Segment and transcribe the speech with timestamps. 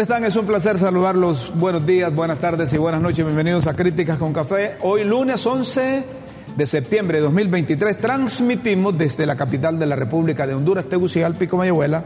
[0.00, 0.24] tal están?
[0.24, 1.52] Es un placer saludarlos.
[1.56, 3.22] Buenos días, buenas tardes y buenas noches.
[3.22, 4.76] Bienvenidos a Críticas con Café.
[4.80, 6.04] Hoy lunes 11
[6.56, 11.48] de septiembre de 2023 transmitimos desde la capital de la República de Honduras, Tegucigalpa y
[11.48, 12.04] Comayagüela,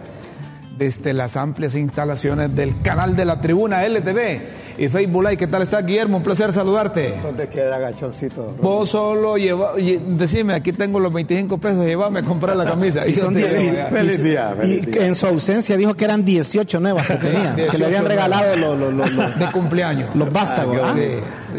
[0.76, 5.36] desde las amplias instalaciones del canal de la Tribuna LTV y Facebook Live.
[5.36, 6.18] ¿Qué tal está Guillermo?
[6.18, 7.14] Un placer saludarte.
[7.22, 8.54] ¿Dónde queda gachoncito?
[8.60, 13.06] Vos solo lleva, decime, aquí tengo los 25 pesos, llévame a comprar la camisa.
[13.06, 13.34] Y, son
[13.90, 17.86] feliz día, y en su ausencia dijo que eran 18 nuevas que tenía, que le
[17.86, 20.14] habían regalado los, de cumpleaños.
[20.14, 20.78] Los vástagos.
[20.82, 20.94] ¿ah?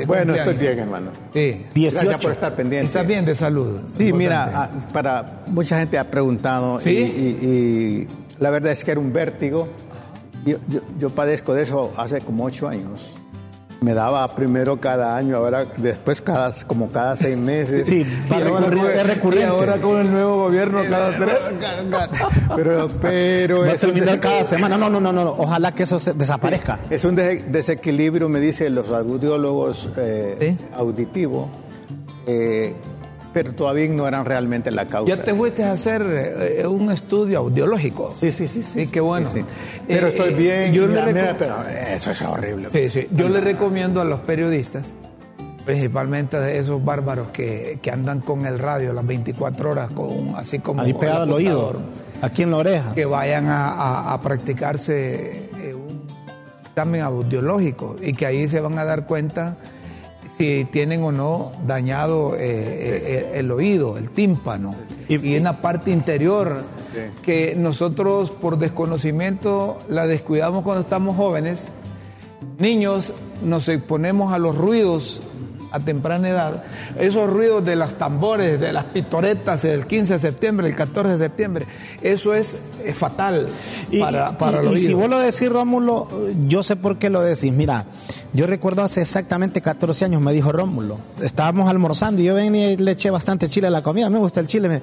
[0.05, 1.11] bueno, estoy bien, hermano.
[1.33, 1.65] Sí.
[1.73, 2.01] 18.
[2.01, 2.87] Gracias por estar pendiente.
[2.87, 3.81] Estás bien de salud.
[3.97, 8.07] Sí, mira, ah, para mucha gente ha preguntado y, y
[8.39, 9.67] la verdad es que era un vértigo
[10.45, 10.57] yo,
[10.99, 13.11] yo, padezco de eso hace como ocho años.
[13.81, 17.87] Me daba primero cada año, ahora después cada como cada seis meses.
[17.87, 19.39] Sí, es recurrente.
[19.39, 21.39] Y ahora con el nuevo gobierno cada tres.
[22.55, 24.77] pero, pero Va a terminar cada semana.
[24.77, 25.23] No, no, no, no.
[25.37, 26.79] Ojalá que eso desaparezca.
[26.89, 31.49] Es un desequilibrio, me dicen los audiólogos eh, auditivo.
[32.27, 32.73] Eh,
[33.35, 35.13] pero todavía ignoran realmente la causa.
[35.13, 38.15] Ya te fuiste a hacer eh, un estudio audiológico.
[38.17, 38.63] Sí, sí, sí.
[38.63, 39.29] Sí, qué bueno.
[39.85, 40.71] Pero estoy eh, bien.
[40.71, 42.69] Yo le pero eso es horrible.
[42.69, 43.09] Sí, sí.
[43.11, 44.93] Yo le recomiendo a los periodistas,
[45.65, 50.81] principalmente a esos bárbaros que, andan con el radio las 24 horas, con así como.
[50.81, 51.75] Ahí pegado al oído,
[52.21, 52.93] aquí en la oreja.
[52.93, 56.07] Que vayan a, practicarse eh, un
[56.69, 59.57] examen audiológico y que ahí se van a dar cuenta
[60.37, 64.75] si tienen o no dañado eh, eh, el, oído, el tímpano,
[65.07, 66.63] y, en la parte interior,
[67.23, 71.67] que nosotros por desconocimiento la descuidamos cuando estamos jóvenes.
[72.57, 73.11] Niños
[73.43, 75.21] nos exponemos a los ruidos
[75.71, 76.63] a temprana edad,
[76.99, 81.25] esos ruidos de las tambores, de las pitoretas del 15 de septiembre, el 14 de
[81.25, 81.65] septiembre,
[82.01, 82.57] eso es,
[82.93, 83.47] fatal
[83.99, 86.07] para, para y, y si vos lo decís, Rómulo,
[86.47, 87.51] yo sé por qué lo decís.
[87.51, 87.85] Mira,
[88.33, 92.77] yo recuerdo hace exactamente 14 años, me dijo Rómulo, estábamos almorzando y yo venía y
[92.77, 94.81] le eché bastante chile a la comida, me gusta el chile, me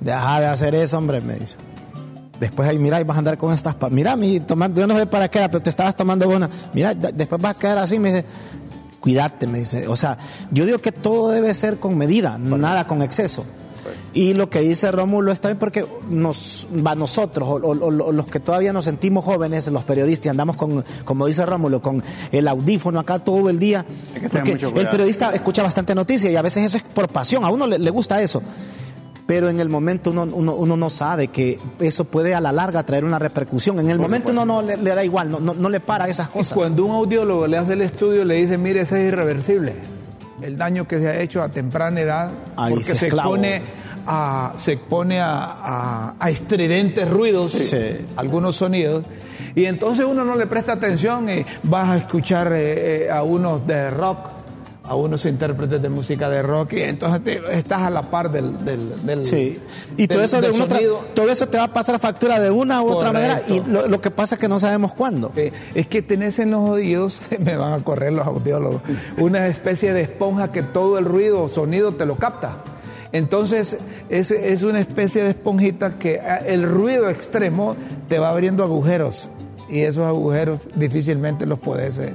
[0.00, 1.56] deja de hacer eso, hombre, me dice.
[2.40, 3.76] Después ahí, mira, y vas a andar con estas...
[3.90, 6.50] Mira, mi, tomando, yo no sé para qué era, pero te estabas tomando buena.
[6.74, 8.26] Mira, después vas a quedar así, me dice,
[9.06, 9.86] cuídate, me dice.
[9.86, 10.18] O sea,
[10.50, 13.44] yo digo que todo debe ser con medida, nada con exceso.
[14.12, 18.72] Y lo que dice Rómulo está bien porque nos va nosotros, o, los que todavía
[18.72, 22.02] nos sentimos jóvenes, los periodistas, andamos con, como dice Rómulo, con
[22.32, 23.86] el audífono acá todo el día.
[24.32, 27.68] Porque el periodista escucha bastante noticias y a veces eso es por pasión, a uno
[27.68, 28.42] le gusta eso
[29.26, 33.04] pero en el momento uno, uno, no sabe que eso puede a la larga traer
[33.04, 33.78] una repercusión.
[33.80, 36.56] En el momento uno no le, da igual, no, no, le para esas cosas.
[36.56, 39.74] cuando un audiólogo le hace el estudio, le dice, mire, ese es irreversible.
[40.40, 42.30] El daño que se ha hecho a temprana edad,
[42.68, 43.62] porque se, expone
[44.06, 47.56] a, se expone a, a, estridentes ruidos,
[48.16, 49.04] algunos sonidos,
[49.56, 53.66] y entonces uno no le presta atención y vas a escuchar eh, eh, a unos
[53.66, 54.35] de rock
[54.88, 59.24] a unos intérpretes de música de rock y entonces estás a la par del, del,
[59.24, 59.58] sí.
[59.96, 60.50] Y todo eso de
[61.14, 64.10] todo eso te va a pasar factura de una u otra manera y lo, que
[64.10, 65.32] pasa es que no sabemos cuándo.
[65.74, 68.82] Es que tenés en los oídos me van a correr los audiólogos
[69.16, 72.56] una especie de esponja que todo el ruido o sonido te lo capta.
[73.12, 77.76] Entonces es, es una especie de esponjita que ah, el ruido extremo
[78.08, 79.30] te va abriendo agujeros
[79.68, 82.14] y esos agujeros difícilmente los puedes, eh,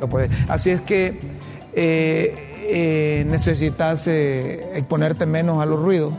[0.00, 0.30] los puedes.
[0.48, 1.37] así es que
[1.72, 2.34] eh,
[2.70, 6.14] eh, necesitas eh, exponerte menos a los ruidos.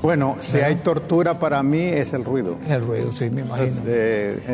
[0.00, 2.56] Bueno, si hay tortura para mí es el ruido.
[2.68, 3.82] El ruido, sí, me imagino.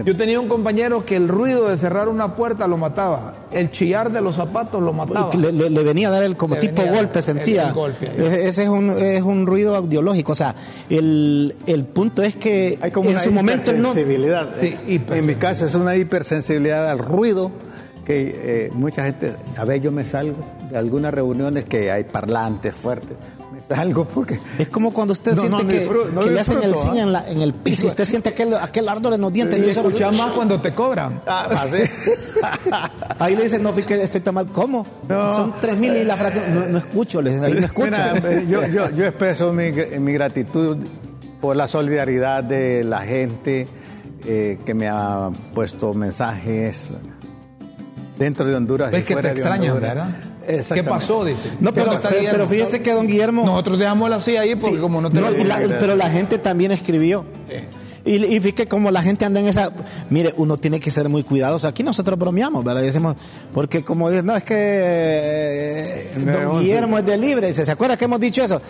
[0.04, 4.12] Yo tenía un compañero que el ruido de cerrar una puerta lo mataba, el chillar
[4.12, 5.30] de los zapatos lo mataba.
[5.34, 7.74] Le, venía a dar el como tipo golpe, sentía.
[8.18, 10.54] Ese es un, es un ruido audiológico, o sea,
[10.90, 11.54] el,
[11.94, 13.94] punto es que hay como en su momento no.
[13.94, 17.50] Sí, en mi caso es una hipersensibilidad al ruido
[18.08, 20.38] que eh, mucha gente, a ver, yo me salgo
[20.70, 23.18] de algunas reuniones que hay parlantes fuertes.
[23.52, 24.40] Me salgo porque.
[24.58, 25.90] Es como cuando usted siente que,
[26.30, 27.26] le hacen el cine ¿ah?
[27.28, 29.58] en, el piso, usted siente aquel, aquel ardor en los dientes.
[29.58, 31.20] Y escucha más cuando te cobran.
[31.30, 31.48] Ah,
[32.72, 34.46] ah ahí le dicen, no, que estoy tan mal.
[34.46, 34.86] ¿Cómo?
[35.08, 36.72] Son tres mil y la fracción.
[36.72, 38.00] No, escucho, les, ahí no escucho.
[38.48, 39.70] yo, yo, yo expreso mi,
[40.00, 40.78] mi gratitud
[41.42, 43.68] por la solidaridad de la gente
[44.24, 46.92] eh, que me ha puesto mensajes
[48.18, 48.92] dentro de Honduras.
[48.92, 50.10] Es que te extraño, ¿verdad?
[50.74, 51.24] ¿Qué pasó?
[51.24, 51.50] Dice.
[51.60, 51.92] No, pero,
[52.30, 53.44] pero, fíjese que don Guillermo.
[53.44, 55.20] Nosotros dejamos así ahí porque como no te
[55.80, 57.24] Pero la gente también escribió.
[58.04, 59.70] Y, y fíjate como la gente anda en esa.
[60.08, 61.68] Mire, uno tiene que ser muy cuidadoso.
[61.68, 62.80] Aquí nosotros bromeamos, ¿verdad?
[62.80, 63.16] Decimos,
[63.52, 67.52] porque como no, es que eh, don Guillermo es de libre.
[67.52, 68.62] ¿Se, acuerda que hemos dicho eso?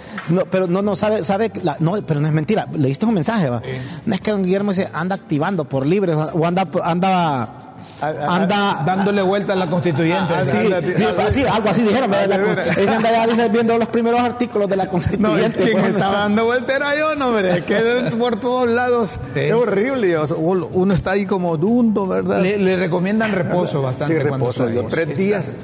[0.50, 2.66] pero no, no sabe, sabe no, pero no es mentira.
[2.72, 3.62] Leíste un mensaje, ¿va?
[4.06, 7.67] No es que don Guillermo se anda activando por libre o anda, anda
[8.00, 10.34] anda dándole vuelta a la constituyente.
[10.34, 12.12] Ah, sí, algo así dijeron.
[12.14, 15.58] Ella anda ya viendo los primeros artículos de la constituyente.
[15.58, 17.64] No, quien estaba dando vuelta era yo, no, hombre.
[17.64, 20.16] que por todos lados es horrible.
[20.38, 22.40] Uno está ahí como dundo, ¿verdad?
[22.40, 24.18] Le, recomiendan reposo bastante.
[24.18, 24.66] Sí, reposo.
[24.88, 25.54] tres días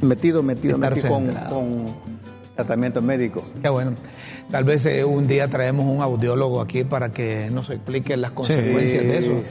[0.00, 2.11] metido, metido, metido con, con
[2.64, 3.44] tratamiento médico.
[3.60, 3.92] Qué bueno.
[4.50, 9.02] Tal vez eh, un día traemos un audiólogo aquí para que nos explique las consecuencias
[9.02, 9.42] de eso.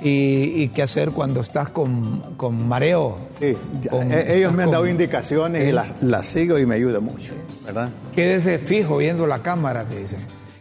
[0.00, 2.22] y, qué hacer cuando estás con,
[2.66, 3.18] mareo.
[3.38, 3.54] Sí,
[3.92, 7.32] eh, ellos me han dado indicaciones y las, sigo y me ayuda mucho,
[7.64, 7.90] ¿verdad?
[8.14, 10.16] Quédese fijo viendo la cámara, te dice.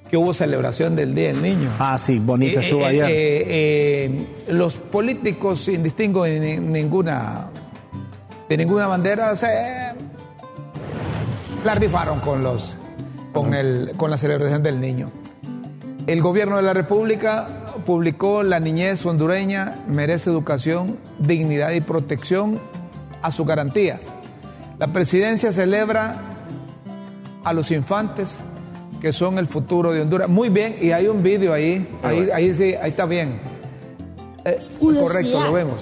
[0.09, 1.69] Que hubo celebración del Día del Niño.
[1.79, 4.11] Ah, sí, bonito eh, estuvo ayer.
[4.49, 7.47] los políticos, sin distingo de ninguna,
[8.47, 9.47] de ninguna bandera, se
[11.65, 12.77] la rifaron con los
[13.33, 15.11] con, el, con la celebración del niño.
[16.07, 17.47] El gobierno de la República
[17.85, 22.59] publicó La niñez hondureña merece educación, dignidad y protección
[23.21, 23.99] a sus garantías.
[24.77, 26.21] La presidencia celebra
[27.43, 28.35] a los infantes
[29.01, 30.29] que son el futuro de Honduras.
[30.29, 33.39] Muy bien, y hay un vídeo ahí, ahí, ahí, ahí está bien.
[34.45, 35.81] Eh, correcto, lo vemos.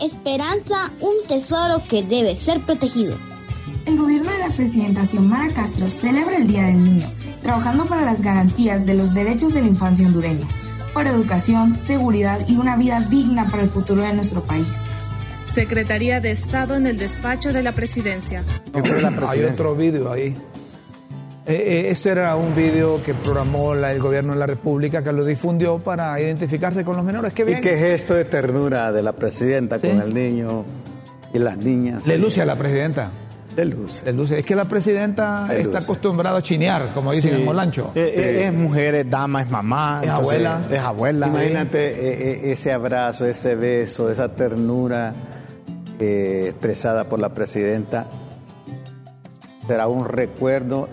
[0.00, 3.16] Esperanza, un tesoro que debe ser protegido.
[3.84, 7.06] El gobierno de la presidenta Xiomara Castro celebra el Día del Niño,
[7.42, 10.46] trabajando para las garantías de los derechos de la infancia hondureña,
[10.94, 14.84] por educación, seguridad y una vida digna para el futuro de nuestro país.
[15.42, 18.44] Secretaría de Estado en el despacho de la presidencia.
[19.28, 20.34] Hay otro vídeo ahí.
[21.44, 25.24] Eh, eh, este era un vídeo que programó el gobierno de la República, que lo
[25.24, 27.32] difundió para identificarse con los menores.
[27.32, 27.58] ¿Qué bien?
[27.58, 30.64] ¿Y qué gesto de ternura de la presidenta con el niño
[31.34, 32.06] y las niñas?
[32.06, 33.10] Le luce a la presidenta.
[33.56, 34.02] De luz.
[34.02, 34.30] De luz.
[34.30, 37.92] Es que la presidenta está acostumbrada a chinear, como dicen en Molancho.
[37.94, 40.00] Eh, eh, es, mujer, es dama, es mamá.
[40.02, 40.60] Es abuela.
[40.70, 41.28] Es abuela.
[41.28, 45.12] Imagínate eh, ese abrazo, ese beso, esa ternura
[45.98, 48.06] expresada por la presidenta.
[49.66, 50.88] Será un recuerdo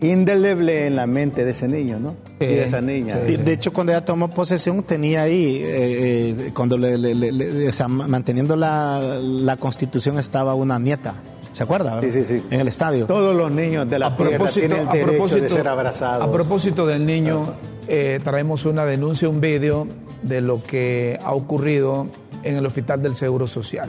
[0.00, 2.14] indeleble en la mente de ese niño, ¿no?
[2.38, 3.16] y de esa niña.
[3.16, 10.54] De, hecho, cuando ella tomó posesión, tenía ahí, cuando le, manteniendo la, la constitución, estaba
[10.54, 11.14] una nieta.
[11.54, 12.00] ¿Se acuerda?
[12.00, 12.42] Sí, sí, sí.
[12.50, 13.06] En el estadio.
[13.06, 16.26] Todos los niños de la tierra tienen el derecho de ser abrazados.
[16.26, 17.54] A propósito del niño,
[17.86, 19.86] eh, traemos una denuncia, un vídeo
[20.22, 22.08] de lo que ha ocurrido
[22.42, 23.88] en el Hospital del Seguro Social.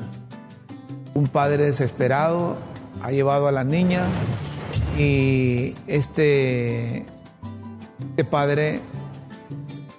[1.15, 2.55] Un padre desesperado
[3.01, 4.03] ha llevado a la niña
[4.99, 7.05] y este,
[8.09, 8.79] este padre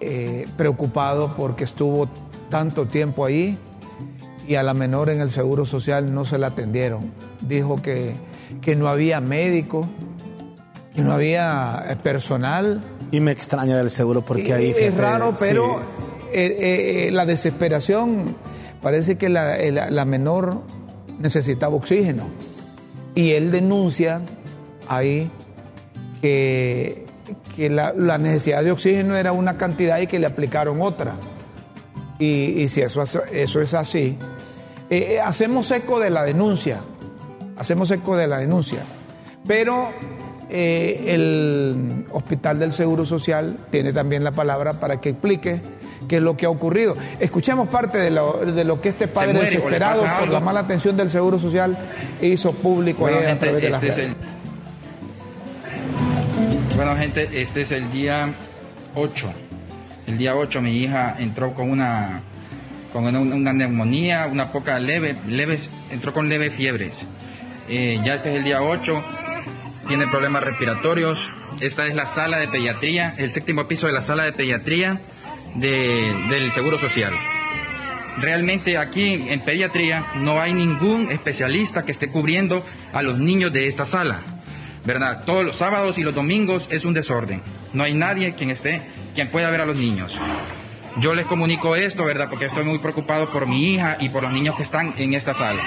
[0.00, 2.08] eh, preocupado porque estuvo
[2.48, 3.58] tanto tiempo ahí
[4.46, 7.10] y a la menor en el Seguro Social no se la atendieron.
[7.40, 8.14] Dijo que,
[8.62, 9.86] que no había médico,
[10.94, 12.80] que no había eh, personal.
[13.10, 14.74] Y me extraña del seguro porque ahí...
[14.76, 15.80] es raro, pero
[16.32, 18.36] eh, eh, la desesperación,
[18.82, 20.62] parece que la, la, menor
[21.18, 22.24] necesitaba oxígeno.
[23.14, 24.22] Y él denuncia
[24.88, 25.30] ahí
[26.20, 27.06] que,
[27.54, 31.14] que la, la, necesidad de oxígeno era una cantidad y que le aplicaron otra.
[32.18, 34.18] Y, y si eso, eso es así,
[34.88, 36.80] eh, hacemos eco de la denuncia,
[37.56, 38.80] hacemos eco de la denuncia,
[39.46, 39.90] pero
[40.48, 45.60] eh, el Hospital del Seguro Social tiene también la palabra para que explique
[46.08, 46.94] qué es lo que ha ocurrido.
[47.18, 51.10] Escuchemos parte de lo, de lo que este padre desesperado por la mala atención del
[51.10, 51.76] Seguro Social
[52.20, 54.16] hizo público bueno, ayer a través de este las
[56.76, 58.32] Bueno, gente, este es el día
[58.94, 59.32] 8.
[60.06, 62.22] El día 8 mi hija entró con una
[62.92, 66.96] con una, neumonía, una poca leve, leves, entró con leves fiebres.
[67.68, 69.02] Eh, ya este es el día 8,
[69.88, 71.28] tiene problemas respiratorios.
[71.60, 75.00] Esta es la sala de pediatría, el séptimo piso de la sala de pediatría
[75.54, 77.12] del Seguro Social.
[78.18, 83.68] Realmente aquí en pediatría no hay ningún especialista que esté cubriendo a los niños de
[83.68, 84.22] esta sala.
[84.84, 85.24] ¿Verdad?
[85.24, 87.42] Todos los sábados y los domingos es un desorden.
[87.72, 88.82] No hay nadie quien esté,
[89.14, 90.16] quien pueda ver a los niños.
[90.98, 92.28] Yo les comunico esto, ¿verdad?
[92.30, 95.34] Porque estoy muy preocupado por mi hija y por los niños que están en esta
[95.34, 95.62] sala.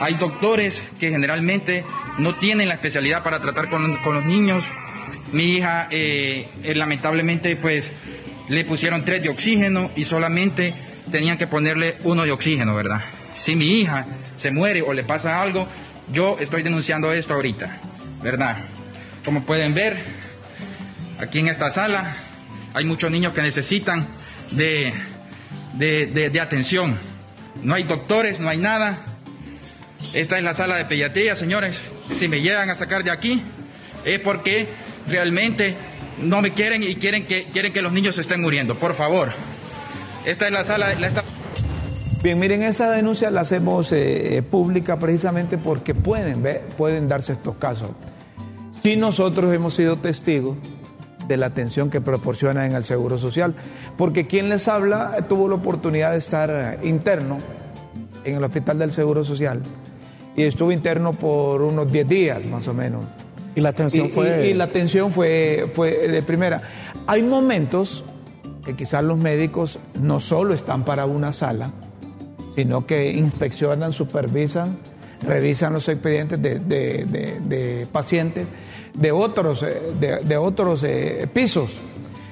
[0.00, 1.84] Hay doctores que generalmente
[2.18, 4.64] no tienen la especialidad para tratar con, los niños.
[5.32, 7.92] Mi hija, eh, eh, lamentablemente, pues
[8.48, 10.74] le pusieron tres de oxígeno y solamente
[11.10, 13.02] tenían que ponerle uno de oxígeno, ¿verdad?
[13.38, 15.68] Si mi hija se muere o le pasa algo,
[16.10, 17.78] yo estoy denunciando esto ahorita,
[18.22, 18.56] ¿verdad?
[19.24, 19.98] Como pueden ver,
[21.18, 22.16] aquí en esta sala
[22.74, 24.08] hay muchos niños que necesitan
[24.50, 24.92] de,
[25.74, 26.98] de, atención.
[27.62, 29.04] No hay doctores, no hay nada.
[30.12, 31.76] Esta es la sala de pediatría, señores.
[32.14, 33.42] Si me llegan a sacar de aquí,
[34.04, 34.66] es porque
[35.06, 35.76] realmente
[36.20, 38.78] no me quieren y quieren que, quieren que los niños se estén muriendo.
[38.78, 39.32] Por favor.
[40.24, 40.88] Esta es la sala.
[42.22, 46.42] Bien, miren, esa denuncia la hacemos eh, eh, pública precisamente porque pueden,
[46.76, 47.90] pueden darse estos casos.
[48.82, 50.58] Si nosotros hemos sido testigos
[51.26, 53.54] de la atención que proporciona en el Seguro Social,
[53.96, 57.38] porque quien les habla tuvo la oportunidad de estar interno
[58.24, 59.62] en el Hospital del Seguro Social
[60.36, 63.04] y estuvo interno por unos 10 días más o menos.
[63.54, 64.48] Y la atención fue...
[64.48, 66.62] Y, la atención fue, fue de primera.
[67.06, 68.04] Hay momentos
[68.64, 71.72] que quizás los médicos no solo están para una sala,
[72.54, 74.78] sino que inspeccionan, supervisan,
[75.26, 78.46] revisan los expedientes de, pacientes
[78.94, 81.70] de otros, eh, de, otros eh, pisos.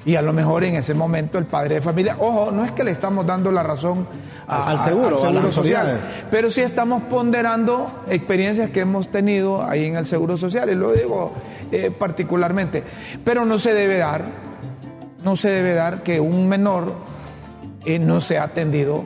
[0.08, 2.82] Y a lo mejor en ese momento el padre de familia, ojo, no es que
[2.82, 4.06] le estamos dando la razón
[4.46, 6.00] al seguro, a, social,
[6.30, 10.92] pero sí estamos ponderando experiencias que hemos tenido ahí en el seguro social, y lo
[10.92, 11.34] digo
[11.70, 12.82] eh, particularmente.
[13.22, 14.22] Pero no se debe dar,
[15.22, 16.90] no se debe dar que un menor
[18.00, 19.04] no sea atendido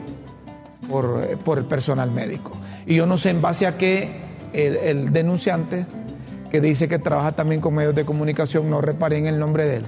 [0.89, 2.51] por, por, el personal médico.
[2.85, 4.21] Y yo no sé en base a qué
[4.53, 5.85] el, denunciante,
[6.49, 9.85] que dice que trabaja también con medios de comunicación, no reparen el nombre de él,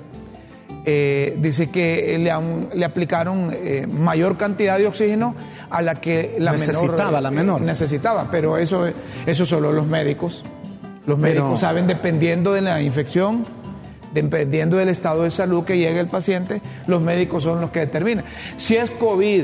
[0.87, 2.31] eh, dice que le,
[2.77, 5.35] le aplicaron eh, mayor cantidad de oxígeno
[5.69, 7.61] a la que la necesitaba, menor, la menor.
[7.63, 8.85] Eh, necesitaba, pero eso,
[9.25, 10.43] eso solo los médicos.
[11.07, 13.45] Los médicos saben, dependiendo de la infección,
[14.13, 18.25] dependiendo del estado de salud que llegue el paciente, los médicos son los que determinan.
[18.57, 19.43] Si es COVID,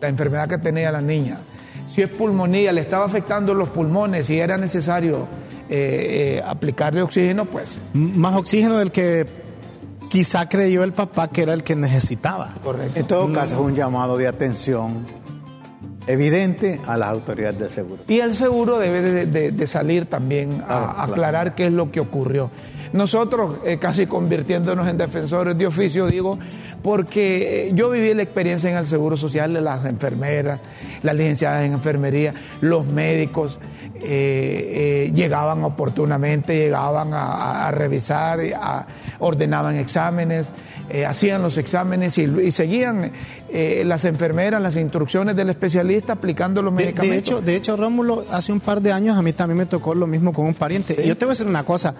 [0.00, 1.38] la enfermedad que tenía la niña.
[1.86, 5.26] Si es pulmonía, le estaba afectando los pulmones y era necesario
[5.70, 7.78] eh, aplicarle oxígeno, pues.
[7.94, 9.26] Más oxígeno del que
[10.08, 12.54] quizá creyó el papá que era el que necesitaba.
[12.62, 12.98] Correcto.
[12.98, 15.04] En todo caso, es un llamado de atención
[16.06, 18.02] evidente a las autoridades de seguro.
[18.08, 22.50] Y el seguro debe de, salir también a aclarar qué es lo que ocurrió.
[22.92, 26.38] Nosotros, eh, casi convirtiéndonos en defensores de oficio, digo,
[26.86, 30.60] porque eh, yo viví la experiencia en el Seguro Social de las enfermeras,
[31.02, 33.58] las licenciadas en enfermería, los médicos
[34.04, 38.86] eh, llegaban oportunamente, llegaban a, revisar, a,
[39.18, 40.52] ordenaban exámenes,
[41.04, 43.10] hacían los exámenes y, seguían
[43.84, 47.10] las enfermeras las instrucciones del especialista aplicando los medicamentos.
[47.10, 49.92] De, hecho, de hecho, Rómulo, hace un par de años a mí también me tocó
[49.96, 50.94] lo mismo con un pariente.
[51.04, 51.96] Yo te voy a decir una cosa.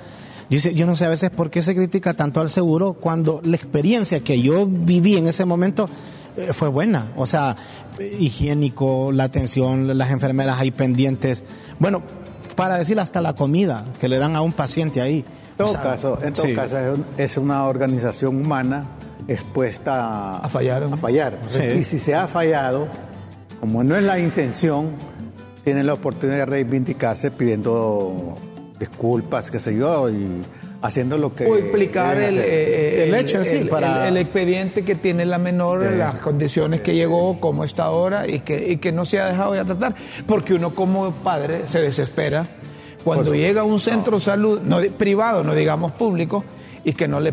[0.49, 4.21] Yo, no sé a veces por qué se critica tanto al seguro cuando la experiencia
[4.21, 5.89] que yo viví en ese momento
[6.37, 7.13] eh, fue buena.
[7.17, 7.57] O sea,
[7.99, 11.43] higiénico, la atención, las enfermeras ahí pendientes.
[11.81, 12.03] Bueno,
[12.55, 15.25] para decir hasta la comida que le dan a un paciente ahí.
[15.59, 16.77] En todo caso, en todo caso
[17.17, 18.85] es una organización humana
[19.27, 20.85] expuesta a fallar.
[20.85, 21.41] A fallar.
[21.77, 22.87] Y si se ha fallado,
[23.61, 24.91] como no es la intención,
[25.65, 28.39] tienen la oportunidad de reivindicarse pidiendo
[28.79, 30.43] disculpas, qué sé yo, y
[30.83, 31.47] haciendo lo que...
[31.47, 34.09] O explicar el, el, hecho en sí, para...
[34.09, 38.73] El, expediente que tiene la menor, las condiciones que llegó, cómo está ahora y que,
[38.73, 39.95] y que no se ha dejado de tratar.
[40.27, 42.47] Porque uno como padre se desespera
[43.05, 46.45] cuando llega a un centro de salud, no, privado, no digamos público,
[46.85, 47.33] y que no le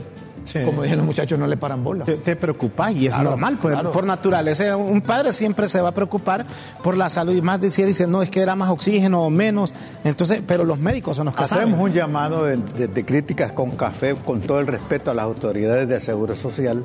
[0.66, 2.06] como dicen los muchachos, no le paran bola.
[2.06, 4.76] Te, te preocupas y es normal, pues, por naturaleza.
[4.78, 6.46] Un padre siempre se va a preocupar
[6.82, 9.74] por la salud y más decía, dice, no, es que era más oxígeno o menos.
[10.04, 14.42] Entonces, pero los médicos son los que Hacemos un llamado de, críticas con café, con
[14.42, 16.84] todo el respeto a las autoridades de Seguro Social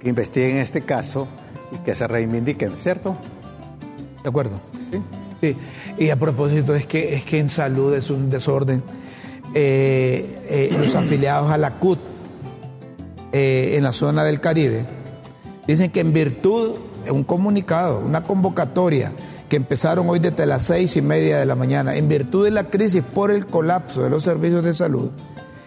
[0.00, 1.26] que investiguen este caso
[1.72, 3.16] y que se reivindiquen, ¿cierto?
[4.22, 4.60] De acuerdo.
[4.92, 5.00] Sí.
[5.40, 5.56] sí.
[5.98, 8.82] Y a propósito, es que, es que en salud es un desorden.
[9.54, 11.98] Eh, eh, los afiliados a la CUT
[13.38, 14.86] eh, en la zona del Caribe,
[15.66, 16.74] dicen que en virtud
[17.04, 19.12] de un comunicado, una convocatoria
[19.50, 22.64] que empezaron hoy desde las seis y media de la mañana, en virtud de la
[22.64, 25.10] crisis por el colapso de los servicios de salud,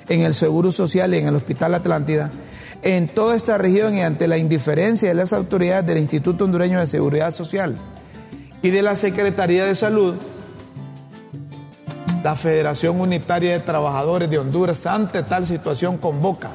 [0.07, 2.31] en el Seguro Social y en el Hospital Atlántida,
[2.81, 6.88] en toda esta región y ante la indiferencia de las autoridades del Instituto Hondureño de
[6.88, 7.75] Seguridad Social
[8.63, 10.15] y de la Secretaría de Salud,
[12.23, 16.49] la Federación Unitaria de Trabajadores de Honduras ante tal situación convoca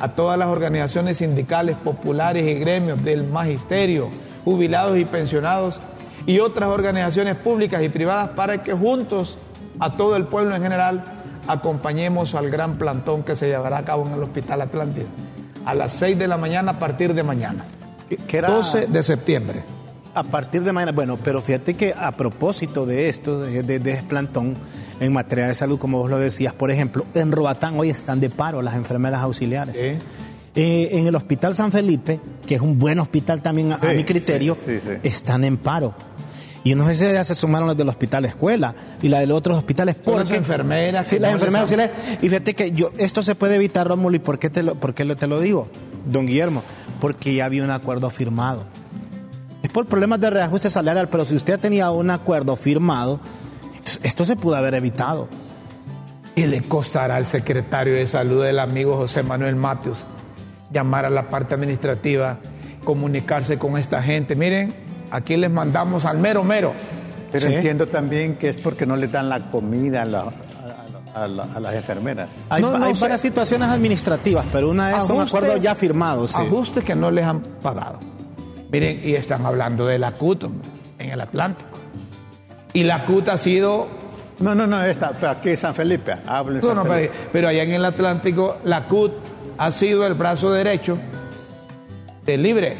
[0.00, 4.08] a todas las organizaciones sindicales, populares y gremios del magisterio,
[4.44, 5.80] jubilados y pensionados
[6.26, 9.36] y otras organizaciones públicas y privadas para que juntos
[9.78, 11.04] a todo el pueblo en general
[11.46, 15.06] acompañemos al gran plantón que se llevará a cabo en el Hospital Atlántida
[15.64, 17.64] a las 6 de la mañana a partir de mañana.
[18.30, 19.62] 12 de septiembre.
[20.14, 24.56] A partir de mañana, bueno, pero fíjate que a propósito de esto, de, de, plantón
[25.00, 28.30] en materia de salud, como vos lo decías, por ejemplo, en Robatán hoy están de
[28.30, 29.76] paro las enfermeras auxiliares.
[29.76, 34.56] Eh, en el Hospital San Felipe, que es un buen hospital también a, mi criterio,
[35.02, 35.94] están en paro.
[36.62, 39.38] Y no sé si ya se sumaron las del hospital escuela y la de los
[39.38, 39.96] otros hospitales.
[39.96, 41.08] Porque, las enfermeras.
[41.08, 41.96] Sí, las enfermeras auxiliares.
[42.20, 44.92] Y fíjate que yo, esto se puede evitar, Rómulo, ¿y por qué, te lo, por
[44.92, 45.68] qué te lo digo,
[46.04, 46.62] don Guillermo?
[47.00, 48.66] Porque ya había un acuerdo firmado
[49.72, 53.20] por problemas de reajuste salarial, pero si usted tenía un acuerdo firmado,
[54.02, 55.28] esto se pudo haber evitado.
[56.34, 59.98] Y le costará al secretario de salud del amigo José Manuel Matius
[60.70, 62.38] llamar a la parte administrativa,
[62.84, 64.36] comunicarse con esta gente.
[64.36, 64.74] Miren,
[65.10, 66.72] aquí les mandamos al mero mero.
[67.32, 70.06] Pero entiendo también que es porque no le dan la comida a,
[71.28, 72.28] las enfermeras.
[72.48, 76.24] Hay, varias situaciones administrativas, pero una es un acuerdo ya firmado.
[76.24, 78.00] Ajustes que no les han pagado.
[78.72, 80.44] Miren, y están hablando de la CUT
[80.98, 81.69] en el Atlántico.
[82.72, 83.88] Y la CUT ha sido
[84.40, 86.16] no, no, no, está, aquí San Felipe.
[86.26, 86.84] no, no,
[87.30, 89.12] Pero, allá en el Atlántico, la CUT
[89.58, 90.98] ha sido el brazo derecho
[92.24, 92.76] de Libre.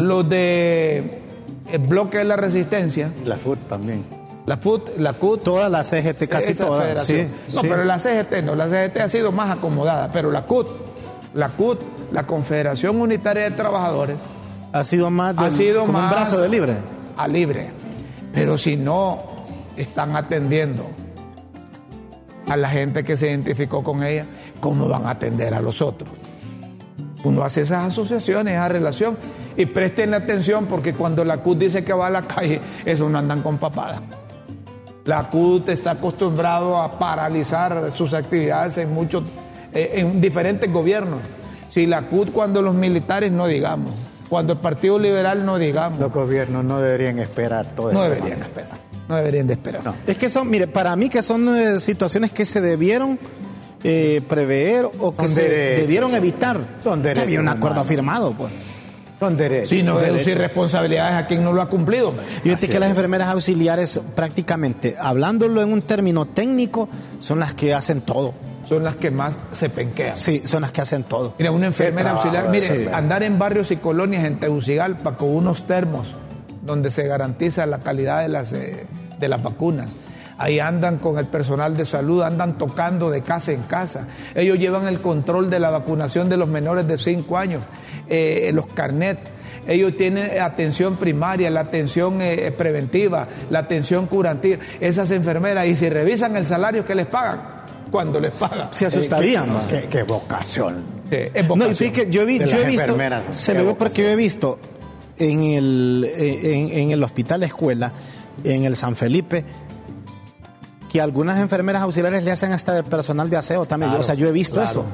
[0.00, 1.22] Los de
[1.72, 3.10] el bloque de la resistencia.
[3.24, 4.04] La FUT también.
[4.46, 5.42] La FUT, la CUT.
[5.42, 7.02] Toda la CGT, casi toda.
[7.02, 10.68] Sí, no, pero la CGT no, la CGT ha sido más acomodada, pero la CUT,
[11.34, 11.80] la CUT,
[12.12, 14.18] la Confederación Unitaria de Trabajadores.
[14.72, 16.74] Ha sido más, ha sido más un brazo de libre.
[17.16, 17.70] A libre.
[18.32, 19.18] Pero si no
[19.76, 20.86] están atendiendo
[22.48, 24.26] a la gente que se identificó con ella,
[24.60, 26.10] ¿cómo van a atender a los otros?
[27.24, 29.16] Uno hace esas asociaciones, esa relación,
[29.56, 33.18] y presten atención porque cuando la CUT dice que va a la calle, eso no
[33.18, 34.02] andan con papada.
[35.04, 39.22] La CUT está acostumbrado a paralizar sus actividades en muchos,
[39.72, 41.20] eh, en diferentes gobiernos.
[41.68, 43.92] Si la CUT cuando los militares no digamos,
[44.28, 45.98] cuando el Partido Liberal no digamos.
[45.98, 47.98] Los gobiernos no deberían esperar todo eso.
[47.98, 48.78] No deberían esperar.
[49.08, 49.82] No deberían de esperar.
[50.06, 53.18] Es que son, mire, para mí que son eh, situaciones que se debieron
[53.82, 56.58] eh, prever o que se debieron evitar.
[56.82, 57.24] Son derechos.
[57.24, 58.50] Había un acuerdo firmado, pues.
[59.20, 59.70] Son derechos.
[59.70, 62.14] Sí, no deducir responsabilidades a quien no lo ha cumplido.
[62.42, 68.00] Fíjate que las enfermeras auxiliares, prácticamente, hablándolo en un término técnico, son las que hacen
[68.00, 68.34] todo
[68.68, 70.16] son las que más se penquean.
[70.16, 71.34] Sí, son las que hacen todo.
[71.38, 76.14] Mira, una enfermera auxiliar, mire, andar en barrios y colonias en Tegucigalpa con unos termos
[76.62, 78.86] donde se garantiza la calidad de las, eh,
[79.18, 79.90] de las vacunas.
[80.36, 84.08] Ahí andan con el personal de salud, andan tocando de casa en casa.
[84.34, 87.62] Ellos llevan el control de la vacunación de los menores de 5 años,
[88.08, 89.30] eh, los carnets.
[89.66, 94.58] Ellos tienen atención primaria, la atención eh, preventiva, la atención curativa.
[94.80, 97.53] Esas enfermeras, y si revisan el salario que les pagan,
[97.94, 98.70] cuando les paga.
[98.72, 99.56] Se asustarían.
[99.88, 100.82] qué, vocación.
[101.54, 102.48] No, y que yo, he, visto,
[103.30, 104.58] se lo digo porque yo he visto
[105.16, 107.92] en el, en, el hospital escuela,
[108.42, 109.44] en el San Felipe,
[110.90, 113.92] que algunas enfermeras auxiliares le hacen hasta de personal de aseo también.
[113.92, 114.84] o sea, yo he visto eso.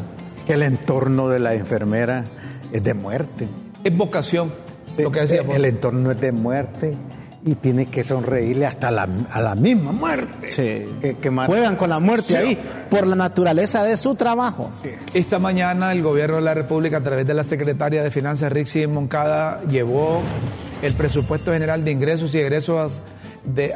[0.46, 2.26] El entorno de la enfermera
[2.70, 3.48] es de muerte.
[3.82, 4.52] Es vocación.
[4.98, 6.90] lo que decía, el entorno es de muerte
[7.44, 10.48] y tiene que sonreírle hasta la, a la misma muerte.
[10.48, 11.14] Sí.
[11.20, 12.58] Que, Juegan con la muerte ahí
[12.90, 14.70] por la naturaleza de su trabajo.
[15.14, 18.86] Esta mañana el gobierno de la República, a través de la secretaria de Finanzas, Rixi
[18.86, 20.20] Moncada, llevó
[20.82, 23.00] el presupuesto general de ingresos y egresos
[23.44, 23.74] de,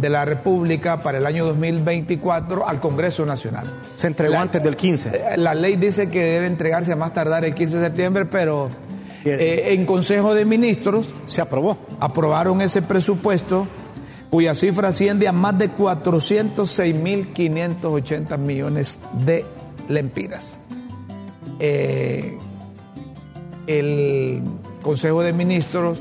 [0.00, 3.66] de, la República para el año 2024 al Congreso Nacional.
[3.94, 5.36] Se entregó antes del 15.
[5.38, 8.68] La ley dice que debe entregarse a más tardar el 15 de septiembre, pero
[9.24, 11.78] eh, en Consejo de Ministros se aprobó.
[12.00, 13.66] Aprobaron ese presupuesto
[14.30, 19.44] cuya cifra asciende a más de 406.580 millones de
[19.88, 20.56] lempiras.
[21.60, 22.36] Eh,
[23.66, 24.42] el
[24.82, 26.00] Consejo de Ministros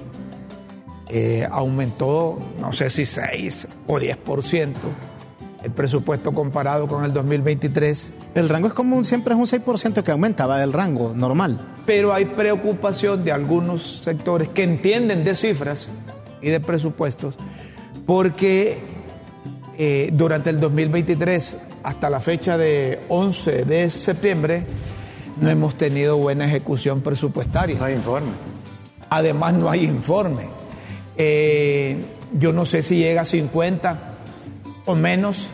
[1.09, 4.73] eh, aumentó, no sé si 6 o 10%
[5.63, 8.13] el presupuesto comparado con el 2023.
[8.35, 11.59] El rango es común, siempre es un 6% que aumentaba del rango normal.
[11.85, 15.89] Pero hay preocupación de algunos sectores que entienden de cifras
[16.41, 17.35] y de presupuestos
[18.05, 18.79] porque
[19.77, 24.63] eh, durante el 2023 hasta la fecha de 11 de septiembre
[25.39, 27.77] no hemos tenido buena ejecución presupuestaria.
[27.77, 28.31] No hay informe.
[29.09, 30.43] Además no hay informe.
[31.17, 31.97] Eh,
[32.33, 34.10] yo no sé si llega a 50
[34.85, 35.47] o menos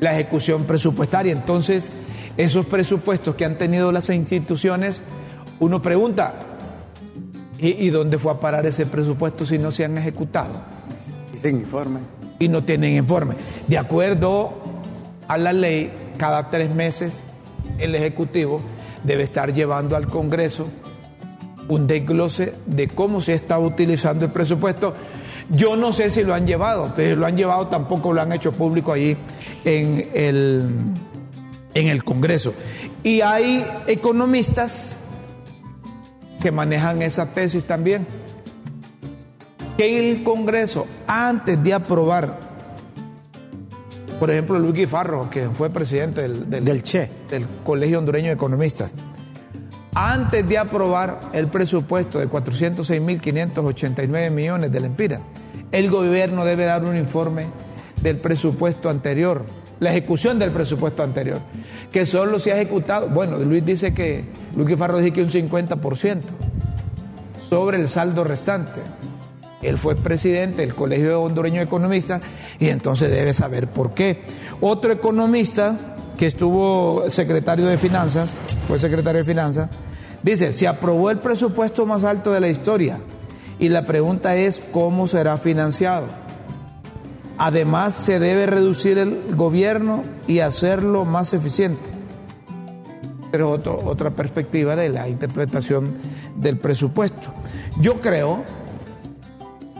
[0.00, 1.32] la ejecución presupuestaria.
[1.32, 1.90] Entonces,
[2.36, 5.02] esos presupuestos que han tenido las instituciones,
[5.58, 6.34] uno pregunta,
[7.58, 10.54] ¿y, dónde fue a parar ese presupuesto si no se han ejecutado?
[11.34, 12.00] Y sin informe.
[12.38, 13.34] Y no tienen informe.
[13.68, 14.54] De acuerdo
[15.28, 17.22] a la ley, cada tres meses
[17.78, 18.60] el Ejecutivo
[19.04, 20.68] debe estar llevando al Congreso
[21.68, 24.92] un desglose de cómo se está utilizando el presupuesto
[25.50, 28.52] yo no sé si lo han llevado, pero lo han llevado tampoco lo han hecho
[28.52, 29.16] público ahí
[29.64, 30.70] en el,
[31.74, 32.54] en el Congreso.
[33.02, 34.96] Y hay economistas
[36.40, 38.06] que manejan esa tesis también.
[39.76, 42.40] Que el Congreso, antes de aprobar,
[44.18, 48.94] por ejemplo, Luis Guifarro, que fue presidente del, del, CHE, del Colegio Hondureño de Economistas,
[49.94, 55.20] antes de aprobar el presupuesto de 406.589 millones del Empira,
[55.72, 57.46] el gobierno debe dar un informe
[58.02, 59.44] del presupuesto anterior,
[59.78, 61.40] la ejecución del presupuesto anterior,
[61.92, 64.24] que solo se ha ejecutado, bueno, Luis dice que,
[64.56, 66.20] Luis Farro dice que un 50%
[67.48, 68.80] sobre el saldo restante.
[69.62, 72.22] Él fue presidente del Colegio Hondureño de Economistas
[72.58, 74.22] y entonces debe saber por qué.
[74.60, 75.76] Otro economista
[76.16, 79.68] que estuvo secretario de Finanzas, fue secretario de Finanzas,
[80.22, 82.98] dice, se aprobó el presupuesto más alto de la historia
[83.60, 86.06] y la pregunta es cómo será financiado.
[87.38, 91.88] Además, se debe reducir el gobierno y hacerlo más eficiente.
[93.30, 93.52] Pero
[93.84, 95.94] otra perspectiva de la interpretación
[96.36, 97.32] del presupuesto.
[97.80, 98.42] Yo creo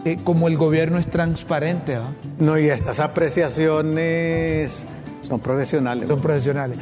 [0.04, 1.98] que como el gobierno es transparente.
[2.38, 4.84] No, y estas apreciaciones
[5.26, 6.08] son profesionales.
[6.08, 6.78] Son profesionales.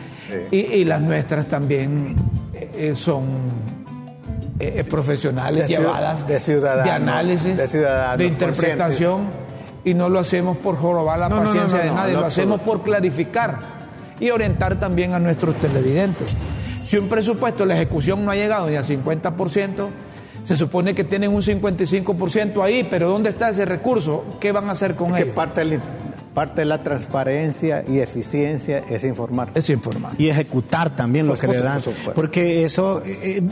[0.50, 2.14] Y, las nuestras también
[2.54, 3.26] eh, son
[4.61, 9.49] eh, profesionales llevadas de, de análisis, de, interpretación.
[9.85, 13.59] Y no lo hacemos por jorobar la paciencia de nadie, lo hacemos por clarificar
[14.21, 16.35] y orientar también a nuestros televidentes.
[16.85, 19.88] Si un presupuesto, la ejecución no ha llegado ni al 50%,
[20.44, 24.25] se supone que tienen un 55% ahí, pero ¿dónde está ese recurso?
[24.40, 25.27] ¿Qué van a hacer con él?
[25.27, 25.79] Parte,
[26.33, 29.51] parte de la transparencia y eficiencia es informar.
[29.55, 30.12] Es informar.
[30.18, 31.83] Y ejecutar también lo que le dan.
[32.14, 33.42] Porque eso, eh, eh,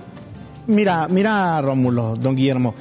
[0.67, 2.75] mira, mira Rómulo, don Guillermo,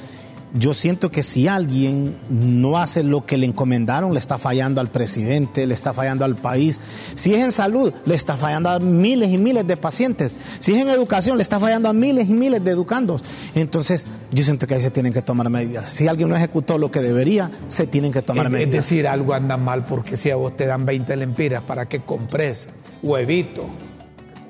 [0.58, 4.88] yo siento que si alguien no hace lo que le encomendaron, le está fallando al
[4.88, 6.80] presidente, le está fallando al país.
[7.14, 10.34] Si es en salud, le está fallando a miles y miles de pacientes.
[10.60, 13.22] Si es en educación, le está fallando a miles y miles de educandos.
[13.54, 15.90] Entonces, yo siento que ahí se tienen que tomar medidas.
[15.90, 18.68] Si alguien no ejecutó lo que debería, se tienen que tomar medidas.
[18.68, 22.00] Es decir, algo anda mal porque si a vos te dan 20 lempiras para que
[22.00, 22.66] compres
[23.02, 23.66] huevito,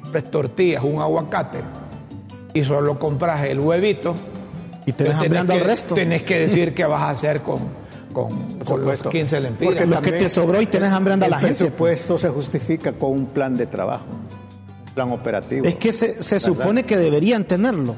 [0.03, 1.86] compres tortillas, un aguacate
[2.57, 4.15] y solo compras el huevito
[4.87, 5.95] y te dejan hambriando al resto.
[5.95, 7.61] Tenés que decir qué vas a hacer con,
[8.15, 8.31] con,
[8.85, 9.75] los 15 lempiras.
[9.75, 11.53] Porque lo que te sobró y tenés hambriando a la gente.
[11.53, 14.07] El presupuesto se justifica con un plan de trabajo,
[14.87, 15.67] un plan operativo.
[15.67, 17.95] Es que se, se supone que deberían tenerlo.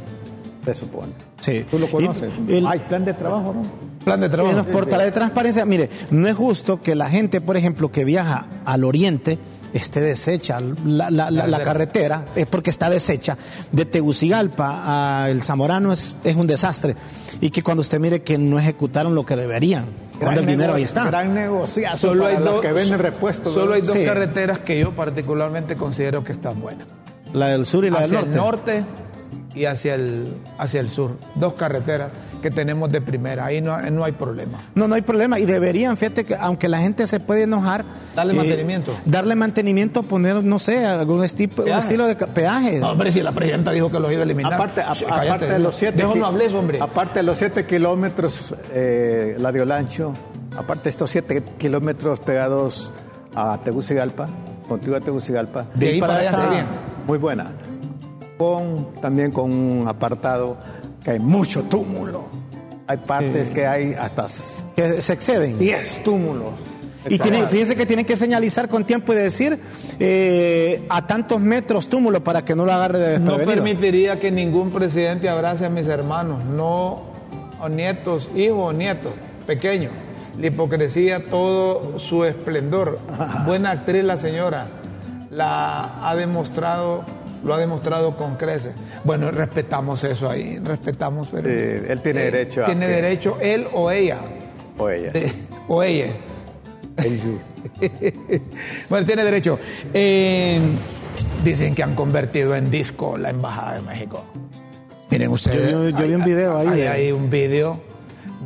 [0.64, 1.12] Se supone.
[1.38, 1.64] Sí.
[1.70, 2.32] ¿Tú lo conoces?
[2.66, 3.62] ¿Hay plan de trabajo, no?
[4.04, 4.50] Plan de trabajo.
[4.50, 8.04] En los portales de transparencia, mire, no es justo que la gente, por ejemplo, que
[8.04, 9.38] viaja al oriente,
[9.72, 13.36] esté deshecha la, la, la, carretera, es porque está deshecha.
[13.72, 16.96] De Tegucigalpa a El Zamorano es, es un desastre.
[17.40, 20.82] Y que cuando usted mire que no ejecutaron lo que deberían, cuando el dinero ahí
[20.82, 21.04] está.
[21.04, 23.52] Gran negociación solo hay dos, que venden repuestos.
[23.54, 26.86] Solo hay dos carreteras que yo particularmente considero que están buenas.
[27.32, 28.30] La del sur y la del norte.
[28.30, 28.84] el norte
[29.54, 31.18] y hacia el, hacia el sur.
[31.34, 33.46] Dos carreteras que tenemos de primera.
[33.46, 34.58] Ahí no, no hay problema.
[34.74, 35.38] No, no hay problema.
[35.38, 37.84] Y deberían, fíjate que aunque la gente se puede enojar.
[38.14, 38.96] Darle eh, mantenimiento.
[39.04, 42.80] Darle mantenimiento, poner, no sé, algún estilo, estilo de peajes.
[42.80, 44.54] No, hombre, si la presidenta dijo que los iba a eliminar.
[44.54, 45.98] Aparte, aparte de los siete.
[45.98, 46.78] Dejo no hables, hombre.
[46.80, 50.14] Aparte de los siete kilómetros, eh, la de Olancho,
[50.56, 52.92] aparte de estos siete kilómetros pegados
[53.34, 54.28] a Tegucigalpa,
[54.68, 55.66] contigo a Tegucigalpa.
[55.74, 56.66] De, ahí para, allá está bien.
[57.06, 57.52] Muy buena.
[58.36, 60.56] Con, también con un apartado
[61.06, 62.24] hay mucho túmulo.
[62.86, 64.26] Hay partes que hay hasta...
[64.74, 65.58] Que se exceden.
[65.58, 66.54] 10 túmulos.
[67.08, 69.58] Y tiene, fíjense que tienen que señalizar con tiempo y decir
[69.98, 74.70] eh, a tantos metros túmulo para que no lo agarre de No permitiría que ningún
[74.70, 77.04] presidente abrace a mis hermanos, no
[77.60, 79.12] o nietos, hijos o nietos,
[79.46, 79.92] pequeños.
[80.38, 83.00] La hipocresía, todo su esplendor.
[83.46, 84.66] Buena actriz la señora.
[85.30, 87.04] La ha demostrado
[87.44, 88.72] lo ha demostrado con creces.
[89.04, 91.28] Bueno, respetamos eso ahí, respetamos.
[91.30, 92.66] Pero, él tiene eh, derecho a.
[92.66, 94.18] Tiene derecho él o ella.
[94.78, 95.12] O ella.
[95.68, 96.12] o ella.
[98.88, 99.58] bueno, tiene derecho.
[101.44, 104.24] dicen que han convertido en disco la Embajada de México.
[105.10, 105.70] Miren ustedes.
[105.70, 106.82] Yo, vi un video ahí.
[106.82, 107.80] Hay, un video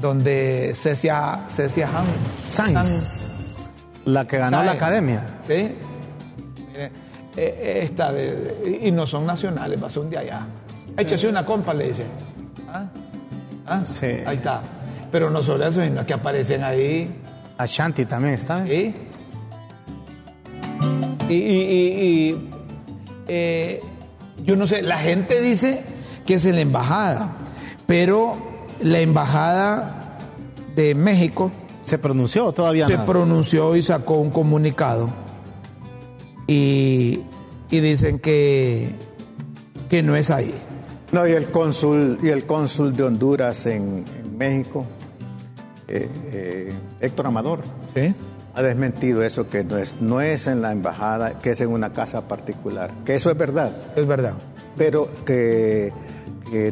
[0.01, 1.89] donde Cecia, Cecia
[2.41, 3.25] Sanz,
[4.05, 5.25] la que ganó la academia.
[5.47, 5.75] Sí.
[7.37, 10.47] Eh, esta de, y no son nacionales, va a ser un de allá.
[10.97, 12.05] Échese una compa, le dice.
[12.69, 12.85] ¿Ah?
[13.67, 13.83] ¿Ah?
[13.87, 14.07] Sí.
[14.27, 14.61] Ahí está.
[15.11, 17.07] Pero no solo eso, sino que aparecen ahí.
[17.57, 18.65] Ashanti también está.
[18.67, 18.95] Sí.
[21.29, 22.51] Y, y,
[23.29, 23.81] eh,
[24.45, 25.83] yo no sé, la gente dice
[26.27, 27.33] que es en la embajada,
[27.87, 28.37] pero
[28.83, 30.19] la embajada
[30.75, 31.51] de México.
[31.81, 32.87] ¿Se pronunció todavía?
[32.87, 35.22] Se pronunció y sacó un comunicado
[36.47, 37.21] y,
[37.71, 38.89] dicen que,
[39.89, 40.55] que no es ahí.
[41.13, 44.05] No, y el cónsul, y el cónsul de Honduras en,
[44.37, 44.87] México,
[45.87, 47.61] eh, eh, Héctor Amador,
[48.55, 51.93] ha desmentido eso, que no es, no es en la embajada, que es en una
[51.93, 53.71] casa particular, que eso es verdad.
[53.95, 54.33] Es verdad.
[54.77, 55.93] pero que,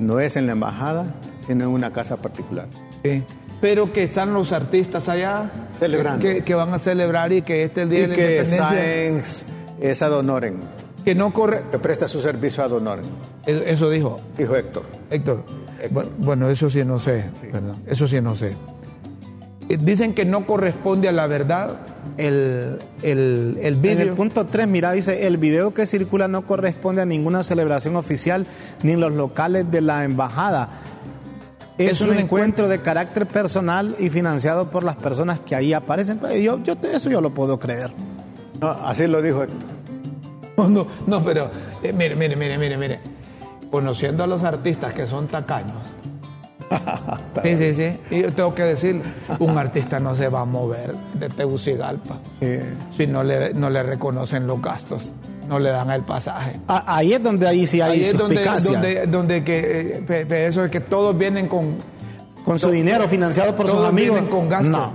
[0.00, 1.04] no es en la embajada,
[1.46, 2.66] sino en una casa particular.
[3.02, 3.22] Sí.
[3.60, 6.26] Pero que están los artistas allá celebrando.
[6.44, 9.46] Que, van a celebrar y que este es el día de la que independencia.
[9.80, 10.56] Es ad honorem.
[11.04, 11.64] Que no corre.
[11.70, 13.06] Que presta su servicio ad honorem.
[13.46, 14.18] Eso dijo.
[14.36, 14.84] Dijo Héctor.
[15.10, 15.44] Héctor.
[16.18, 17.24] Bueno, eso sí no sé.
[17.86, 18.54] Eso sí no sé.
[19.70, 21.78] Eh, dicen que no corresponde a la verdad
[22.16, 24.02] el, el, el video.
[24.02, 27.96] En el punto 3, mira, dice, el video que circula no corresponde a ninguna celebración
[27.96, 28.46] oficial
[28.82, 30.68] ni en los locales de la embajada.
[31.78, 36.18] Es, un, encuentro, de carácter personal y financiado por las personas que ahí aparecen.
[36.18, 37.90] Pues, yo, yo, eso yo lo puedo creer.
[38.60, 39.80] Así lo dijo Héctor.
[40.68, 41.50] No, no, pero
[41.82, 43.00] eh, mire, mire, mire, mire, mire.
[43.70, 45.78] Conociendo a los artistas que son tacaños,
[47.42, 47.98] sí, sí, sí.
[48.10, 49.00] Y yo tengo que decir,
[49.38, 52.18] un artista no se va a mover de Tegucigalpa
[52.96, 55.12] si no le, no le reconocen los gastos,
[55.48, 56.60] no le dan el pasaje.
[56.68, 60.70] Ah, ahí es donde ahí sí hay ahí es donde, donde, que eh, eso es
[60.70, 61.76] que todos vienen con
[62.44, 64.16] con su dinero financiado por sus amigos.
[64.16, 64.90] Vienen con gastos.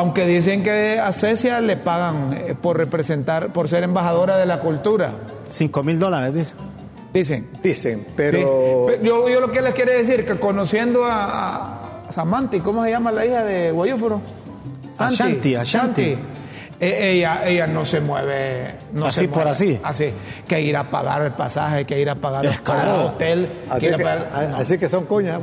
[0.00, 4.58] Aunque dicen que a Cecia le pagan eh, por representar, por ser embajadora de la
[4.58, 5.10] cultura.
[5.50, 6.54] Cinco mil dólares, dice.
[7.12, 7.50] Dicen.
[7.62, 8.88] Dicen, pero...
[9.02, 13.26] yo, yo, lo que les quiero decir, que conociendo a, Samanti, ¿cómo se llama la
[13.26, 14.22] hija de Guayúforo?
[14.96, 16.16] Ashanti, Ashanti.
[16.80, 18.76] E, ella, ella no se mueve.
[18.94, 19.78] No así por así.
[19.82, 20.10] Así.
[20.48, 22.52] Que ir a pagar el pasaje, que ir a pagar el
[23.04, 23.50] hotel.
[23.68, 24.04] Así que,
[24.56, 25.40] así que son cuñas.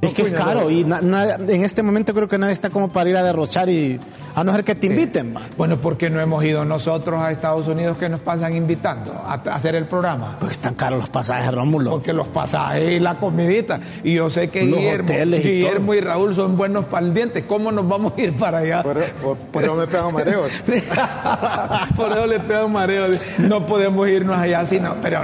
[0.00, 3.16] Es que es caro y en este momento creo que nadie está como para ir
[3.18, 4.00] a derrochar y
[4.34, 5.34] a no ser que te inviten.
[5.58, 9.74] Bueno, porque no hemos ido nosotros a Estados Unidos que nos pasan invitando a, hacer
[9.74, 10.36] el programa.
[10.40, 11.90] Pues están caros los pasajes, Rómulo.
[11.90, 13.80] Porque los pasajes y la comidita.
[14.02, 17.44] Y yo sé que Guillermo, y, Raúl son buenos para el diente.
[17.44, 18.82] ¿Cómo nos vamos a ir para allá?
[18.82, 19.02] Por,
[19.62, 20.50] eso me pegan mareos.
[21.96, 23.22] por eso le pegan mareos.
[23.36, 25.20] No podemos irnos allá, sino, pero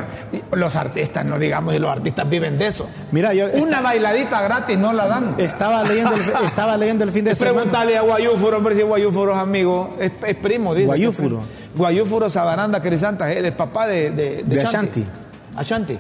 [0.53, 2.87] los artistas, no digamos, y los artistas viven de eso.
[3.11, 3.47] Mira, yo.
[3.55, 5.35] Una bailadita gratis no la dan.
[5.39, 7.57] Estaba leyendo el, estaba leyendo el fin de semana.
[7.57, 10.87] Pregúntale a Guayúfuro, hombre, si Guayúfuro es amigo, es, primo, dice.
[10.87, 11.41] Guayúfuro.
[11.77, 15.05] Guayúfuro Sabananda Crisanta, el papá de, de, de, Ashanti.
[15.55, 15.99] Ashanti.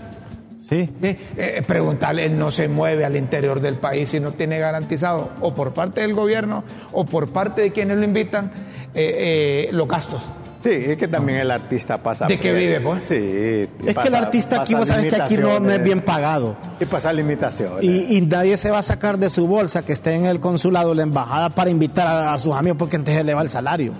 [0.58, 0.90] Sí.
[1.00, 5.30] Eh, eh, preguntarle, él no se mueve al interior del país si no tiene garantizado,
[5.40, 8.50] o por parte del gobierno, o por parte de quienes lo invitan,
[8.94, 10.22] eh, los gastos.
[10.66, 12.26] Sí, es que también el artista pasa.
[12.26, 13.04] ¿De qué vive, pues?
[13.04, 13.68] Sí.
[13.86, 16.56] Es que el artista aquí, vos sabes que aquí no, es bien pagado.
[16.80, 17.84] Y pasa limitaciones.
[17.84, 20.94] Y, nadie se va a sacar de su bolsa que esté en el consulado o
[20.94, 23.92] la embajada para invitar a, sus amigos porque entonces le va el salario.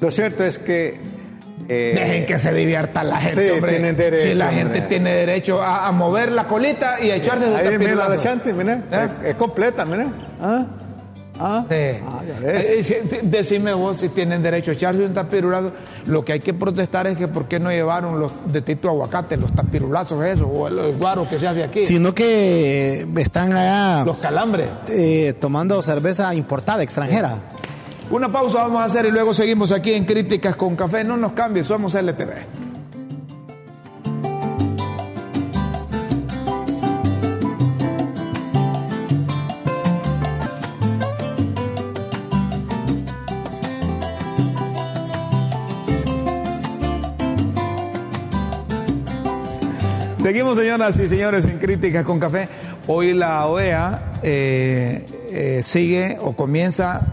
[0.00, 1.00] Lo cierto es que
[1.68, 3.92] eh, Dejen que se divierta la gente, hombre.
[3.92, 7.78] Derecho, si la gente tiene derecho a, mover la colita y a echarse de Ahí
[7.78, 8.82] mira la chante, mira.
[8.92, 9.08] ¿Eh?
[9.30, 10.06] Es, completa, mira.
[10.40, 10.66] ¿Ah?
[11.38, 11.64] ¿Ah?
[11.68, 15.72] ah eh, decime vos si tienen derecho a echarse un tapirulazo.
[16.06, 19.36] Lo que hay que protestar es que por qué no llevaron los de Tito Aguacate,
[19.36, 21.86] los tapirulazos esos, o los guaros que se hace aquí.
[21.86, 24.04] Sino que están allá.
[24.04, 24.68] Los calambres.
[24.88, 27.38] Eh, tomando cerveza importada, extranjera.
[28.10, 31.04] Una pausa vamos a hacer y luego seguimos aquí en Críticas con Café.
[31.04, 32.67] No nos cambies, somos LTV.
[50.28, 52.50] Seguimos, señoras y señores, en Críticas con Café.
[52.86, 57.06] Hoy la OEA eh, eh, sigue o comienza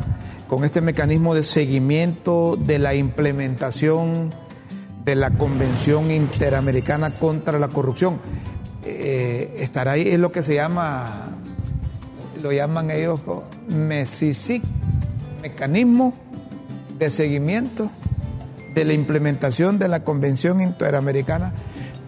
[0.49, 4.35] con este mecanismo de seguimiento de la implementación
[5.05, 8.19] de la Convención Interamericana contra la Corrupción.
[8.83, 11.37] Eh, estará ahí, es lo que se llama,
[12.43, 13.21] lo llaman ellos
[13.69, 14.61] MESISIC,
[15.41, 16.13] Mecanismo
[16.99, 17.89] de Seguimiento
[18.73, 21.53] de la Implementación de la Convención Interamericana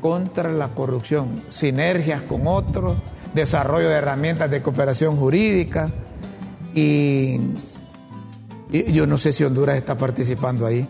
[0.02, 2.98] contra la corrupción, sinergias con otros,
[3.34, 5.90] desarrollo de herramientas de cooperación jurídica
[6.74, 7.40] y,
[8.70, 10.88] yo no sé si Honduras está participando ahí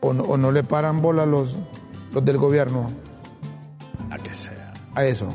[0.00, 1.56] o no, le paran bola los,
[2.12, 2.86] los del gobierno.
[4.10, 4.72] A que sea.
[4.94, 5.28] A eso.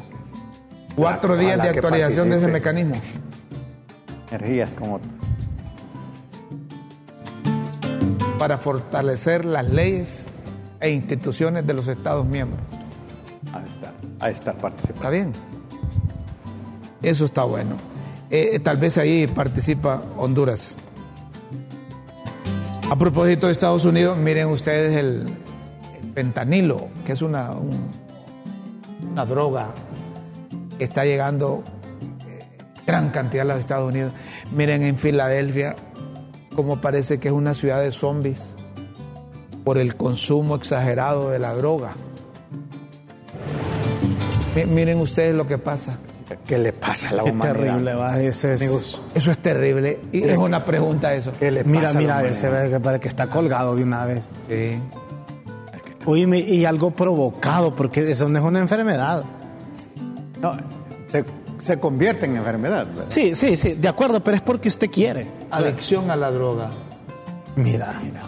[0.95, 2.95] Cuatro días de actualización de ese mecanismo.
[4.31, 4.99] Energías como
[8.39, 10.23] para fortalecer las leyes
[10.83, 12.59] e instituciones de los Estados miembros.
[13.53, 14.95] Ahí está, ahí está participando.
[14.95, 15.31] ¿Está bien?
[17.01, 17.77] Eso está bueno.
[18.29, 20.75] Eh, tal vez ahí participa Honduras.
[22.89, 25.25] A propósito de Estados Unidos, miren ustedes el,
[26.13, 27.51] fentanilo, que es una,
[29.09, 29.69] una droga
[30.77, 31.63] que está llegando
[32.27, 32.45] eh,
[32.85, 34.11] gran cantidad a los Estados Unidos.
[34.53, 35.77] Miren en Filadelfia
[36.55, 38.52] cómo parece que es una ciudad de zombies
[39.63, 41.93] por el consumo exagerado de la droga.
[44.67, 45.97] miren ustedes lo que pasa.
[46.45, 47.53] ¿Qué le pasa a la Qué humanidad?
[47.55, 48.19] terrible, va.
[48.19, 48.61] Eso es,
[49.13, 49.99] Eso es terrible.
[50.11, 51.31] Y es una pregunta eso.
[51.39, 54.27] ¿Qué le mira, pasa a la mira, ese ve que está colgado de una vez.
[54.49, 54.79] Sí.
[56.05, 59.23] Oíme, y algo provocado, porque eso no es una enfermedad.
[60.41, 60.57] No,
[61.07, 61.23] se,
[61.59, 62.87] se convierte en enfermedad.
[62.87, 63.05] ¿verdad?
[63.07, 65.27] Sí, sí, sí, de acuerdo, pero es porque usted quiere.
[65.49, 66.69] Adicción a la droga.
[67.55, 68.21] Mira, mira.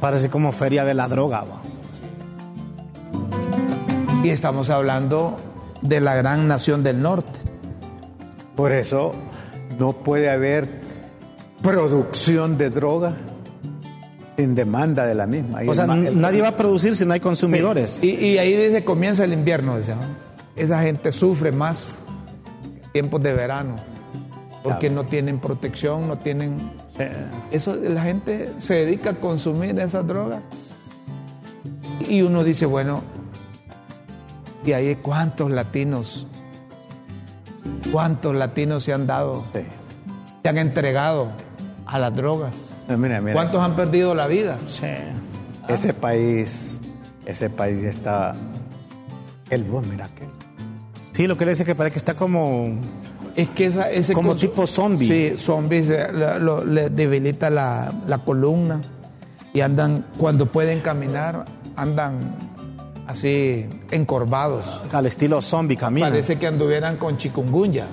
[0.00, 1.62] Parece como feria de la droga, va.
[4.22, 5.36] Y estamos hablando
[5.82, 7.38] de la gran nación del norte.
[8.56, 9.12] Por eso
[9.78, 10.80] no puede haber
[11.62, 13.12] producción de droga
[14.36, 15.60] sin demanda de la misma.
[15.66, 18.02] O sea, el- nadie va a producir si no hay consumidores.
[18.02, 20.02] Y, y ahí dice comienza el invierno, dice, ¿no?
[20.56, 21.96] Esa gente sufre más
[22.92, 23.76] tiempos de verano.
[24.62, 26.56] Porque no tienen protección, no tienen.
[27.50, 30.42] Eso, la gente se dedica a consumir esas drogas.
[32.08, 33.02] Y uno dice, bueno,
[34.64, 36.26] ¿y ahí cuántos latinos?
[37.92, 39.44] ¿Cuántos latinos se han dado?
[39.52, 39.60] Sí.
[40.42, 41.28] Se han entregado
[41.86, 42.54] a las drogas.
[42.88, 44.58] No, mira, mira, ¿Cuántos han perdido la vida?
[44.66, 44.86] Sí.
[45.68, 46.78] ese país,
[47.24, 48.34] ese país está.
[49.50, 50.26] El vos, mira que.
[51.12, 52.78] Sí, lo que le dice que parece que está como.
[53.36, 55.08] Es que esa, ese Como tipo zombie.
[55.32, 56.06] Sí, zombies eh,
[56.66, 58.80] les debilita la, la columna
[59.52, 61.44] y andan, cuando pueden caminar,
[61.76, 62.20] andan
[63.06, 64.80] así encorvados.
[64.92, 66.08] al estilo zombie camina.
[66.08, 67.86] Parece que anduvieran con chikungunya.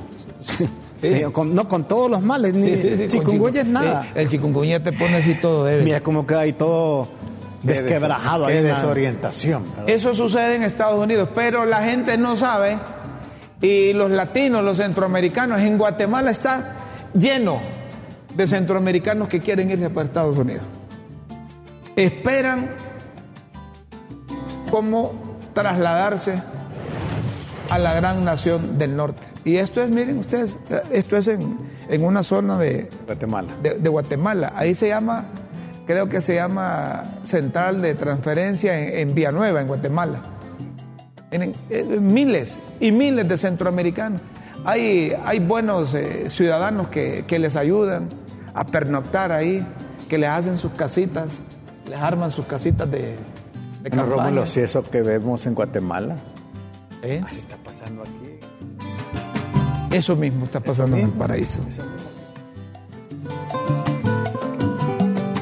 [1.02, 4.08] Sí, con- no con todos los males, ni Sí, chikungunya es nada.
[4.14, 5.84] el chikungunya te pone así todo débil.
[5.86, 7.08] Mira cómo queda ahí todo
[7.64, 8.62] desquebrajado des- ahí.
[8.64, 9.64] Qué desorientación.
[9.88, 12.78] Eso sucede en Estados Unidos, pero la gente no sabe
[13.62, 16.76] y los latinos, los centroamericanos, en Guatemala está
[17.14, 17.62] lleno
[18.36, 20.64] de centroamericanos que quieren irse para Estados Unidos.
[21.96, 22.72] Esperan
[24.72, 25.14] cómo
[25.54, 26.42] trasladarse
[27.70, 29.22] a la gran nación del norte.
[29.44, 30.58] Y esto es, miren ustedes,
[30.92, 31.58] esto es en,
[31.90, 33.54] en una zona de, Guatemala.
[33.62, 34.54] de, de Guatemala.
[34.56, 35.26] Ahí se llama,
[35.86, 40.22] creo que se llama Central de Transferencia en, en Villanueva, en Guatemala.
[41.32, 44.22] Eh, miles y miles de centroamericanos.
[44.66, 48.08] Hay, hay buenos eh, ciudadanos que, que les ayudan
[48.54, 49.66] a pernoctar ahí,
[50.10, 51.30] que les hacen sus casitas,
[51.90, 53.16] les arman sus casitas de,
[53.82, 54.24] de No, campaña.
[54.26, 56.18] Rómulo, si eso que vemos en Guatemala,
[57.02, 57.22] ¿Eh?
[57.26, 59.96] así está pasando aquí.
[59.96, 61.62] Eso mismo está pasando en el paraíso.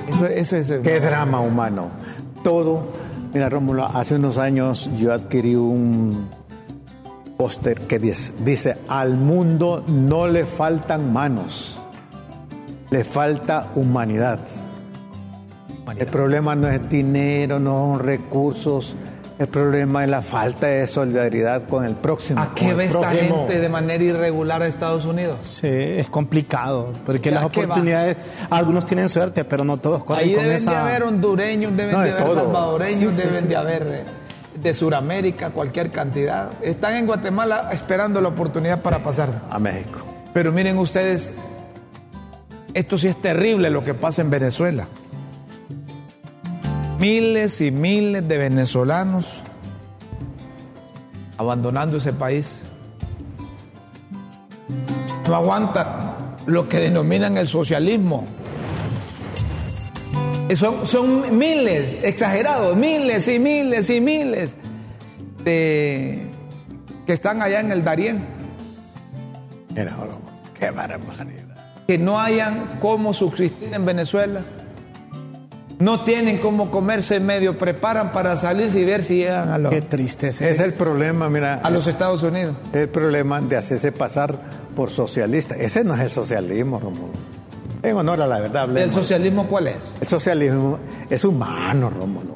[0.08, 1.89] Eso, eso es el- Qué drama humano.
[2.43, 2.84] Todo.
[3.32, 6.28] Mira, Rómulo, hace unos años yo adquirí un
[7.38, 11.80] póster que dice, dice, al mundo no le faltan manos,
[12.89, 14.39] le falta humanidad.
[15.96, 18.96] El problema no es dinero, no son recursos,
[19.39, 22.41] el problema es la falta de solidaridad con el próximo.
[22.41, 25.38] ¿A qué ve esta gente de manera irregular a Estados Unidos?
[25.43, 28.17] Sí, es complicado, porque ¿A las oportunidades,
[28.49, 30.71] algunos tienen suerte, pero no todos corren Ahí con deben esa...
[30.71, 33.47] de haber hondureños, deben No, de de haber salvadoreños, Sí, sí, deben sí.
[33.47, 34.06] de haber
[34.62, 36.52] de Sudamérica, cualquier cantidad.
[36.62, 39.30] Están en Guatemala esperando la oportunidad para pasar.
[39.49, 39.99] A México.
[40.34, 41.32] Pero miren ustedes,
[42.73, 44.86] esto sí es terrible lo que pasa en Venezuela.
[47.00, 49.32] Miles y miles de venezolanos
[51.38, 52.60] abandonando ese país.
[55.28, 55.88] No aguantan
[56.46, 58.26] lo que denominan el socialismo.
[60.50, 64.52] Eh, Son, son miles, exagerados, miles y miles y miles
[65.44, 66.28] de
[67.06, 68.26] que están allá en el Darién.
[70.60, 71.46] Qué barbaridad.
[71.88, 74.42] que no hayan cómo subsistir en Venezuela.
[75.80, 79.82] No tienen cómo comerse medio, preparan para salirse y ver si llegan a, los- Qué
[79.82, 80.47] tristeza.
[80.49, 81.56] Es el problema, mira.
[81.64, 82.56] a los Estados Unidos.
[82.74, 84.38] el problema de hacerse pasar
[84.76, 85.56] por socialista.
[85.56, 87.14] Ese no es el socialismo, Rómulo.
[87.82, 88.93] En honor a la verdad, ¿El hablemos.
[88.93, 89.78] socialismo cuál es?
[90.01, 90.80] El socialismo
[91.10, 92.36] es humano, Rómulo.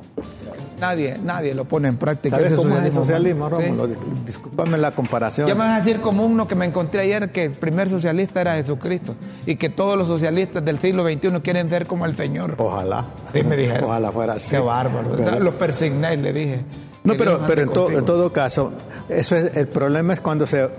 [0.84, 2.36] Nadie, nadie lo pone en práctica.
[2.36, 3.50] ¿Sabes ese cómo es el socialismo.
[3.50, 3.88] Rómulo?
[3.88, 3.94] Sí.
[4.26, 5.48] Discúlpame la comparación.
[5.48, 8.42] Ya me vas a decir como uno que me encontré ayer que el primer socialista
[8.42, 9.16] era Jesucristo
[9.46, 12.56] y que todos los socialistas del siglo XXI quieren ser como el Señor.
[12.58, 13.06] Ojalá.
[13.34, 13.86] Sí, me dijeron.
[13.86, 14.50] Ojalá fuera así.
[14.52, 15.12] Qué bárbaro.
[15.16, 16.62] Pero- Los persigné y le dije.
[17.04, 18.74] no, pero, pero en, to- en todo caso,
[19.10, 20.70] eso es, el problema es cuando se,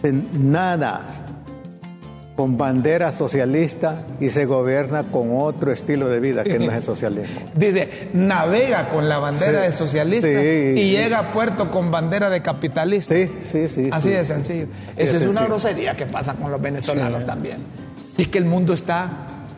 [0.00, 1.02] se nada
[2.38, 6.82] con bandera socialista y se gobierna con otro estilo de vida que no es el
[6.84, 7.40] socialismo.
[7.52, 9.66] Dice, navega con la bandera Sí.
[9.66, 13.12] de socialista Sí, y llega a puerto con bandera de capitalista.
[13.12, 13.88] Sí, sí, sí.
[13.90, 14.14] Así sí.
[14.14, 14.66] de sencillo.
[14.92, 17.56] Así Esa de es una grosería que pasa con los venezolanos también.
[18.16, 19.08] Es que el mundo está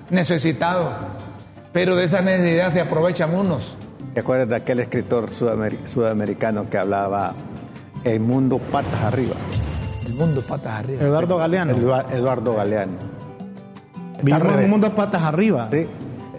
[0.08, 0.90] necesitado,
[1.74, 3.76] pero de esa necesidad se aprovechan unos
[4.14, 5.28] ¿Te acuerdas de aquel escritor
[5.86, 7.34] sudamericano que hablaba
[8.04, 9.34] El mundo patas arriba?
[10.10, 11.02] El mundo patas arriba.
[11.02, 11.76] Eduardo Galeano.
[12.10, 12.98] Eduardo Galeano.
[14.22, 15.68] Vivimos en un mundo patas arriba.
[15.70, 15.86] Sí.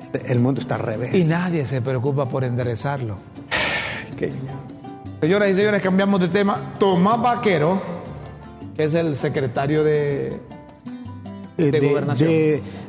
[0.02, 1.14] Este, el mundo está al revés.
[1.16, 3.16] Y nadie se preocupa por enderezarlo.
[5.22, 6.74] Señoras y señores, cambiamos de tema.
[6.78, 7.82] Tomás Vaquero,
[8.76, 10.38] que es el secretario de
[11.58, 12.32] de, gobernación.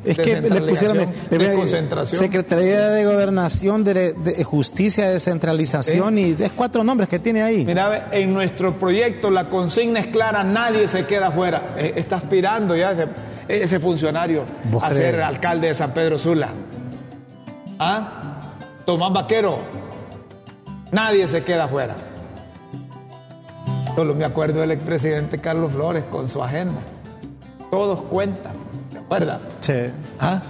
[0.05, 2.19] es que le pusieron de concentración.
[2.19, 7.65] Secretaría de Gobernación, de, Justicia, Descentralización y es cuatro nombres que tiene ahí.
[7.65, 11.75] Mira, en nuestro proyecto la consigna es clara, nadie se queda afuera.
[11.77, 12.97] Eh, está aspirando ya
[13.49, 14.45] ese, funcionario
[14.81, 16.49] a ser alcalde de San Pedro Sula.
[17.79, 18.39] ¿Ah?
[18.85, 19.59] Tomás Vaquero,
[20.91, 21.95] nadie se queda afuera.
[23.95, 26.81] Solo me acuerdo del expresidente Carlos Flores con su agenda.
[27.73, 28.53] Todos cuentan.
[29.09, 29.41] ¿verdad?
[29.61, 29.73] Sí.
[30.21, 30.43] ¿Ah?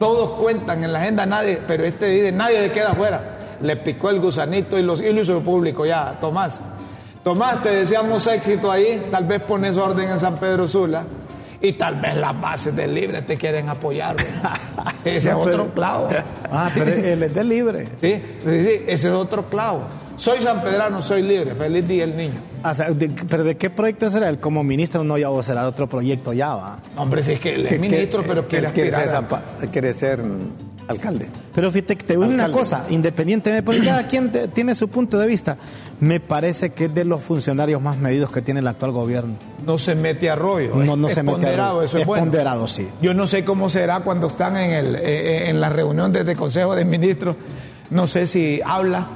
[0.00, 3.38] Todos cuentan en la agenda, nadie, pero este dice, nadie queda afuera.
[3.60, 6.58] Le picó el gusanito y, los, y lo hizo público ya, Tomás.
[7.22, 11.04] Tomás, te deseamos éxito ahí, tal vez pones orden en San Pedro Sula
[11.60, 14.16] y tal vez las bases del libre te quieren apoyar.
[15.04, 16.08] ese es otro clavo.
[16.50, 17.86] Ah, pero él es del libre.
[18.00, 19.82] Sí, ese es otro clavo.
[20.16, 21.54] Soy San Pedrano, soy libre.
[21.54, 22.47] Feliz día el niño.
[23.28, 24.38] ¿Pero de qué proyecto será él?
[24.38, 26.80] Como ministro no ya o será de otro proyecto ya va.
[26.96, 29.24] Hombre, si es que él es ministro, pero quiere, quiere ser,
[29.70, 30.20] quiere ser
[30.88, 31.28] alcalde.
[31.54, 35.56] Pero fíjate, te voy una cosa, independientemente, porque cada quien tiene su punto de vista.
[36.00, 39.34] Me parece que es de los funcionarios más medidos que tiene el actual gobierno.
[39.66, 40.74] No se mete a rollo.
[40.76, 41.82] No, no se mete a rollo.
[41.82, 42.88] Eso es, ponderado, sí.
[43.00, 46.32] Yo no sé cómo será cuando están en, el, eh, eh, en la reunión desde
[46.32, 47.36] el Consejo de Ministros.
[47.90, 49.08] No sé si habla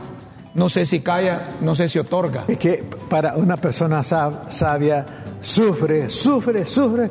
[0.54, 2.44] no sé si calla, no sé si otorga.
[2.48, 5.04] Es que para una persona sabia
[5.40, 7.10] sufre, sufre, sufre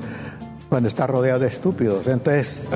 [0.70, 2.08] cuando está rodeado de estúpidos.
[2.08, 2.68] Entonces,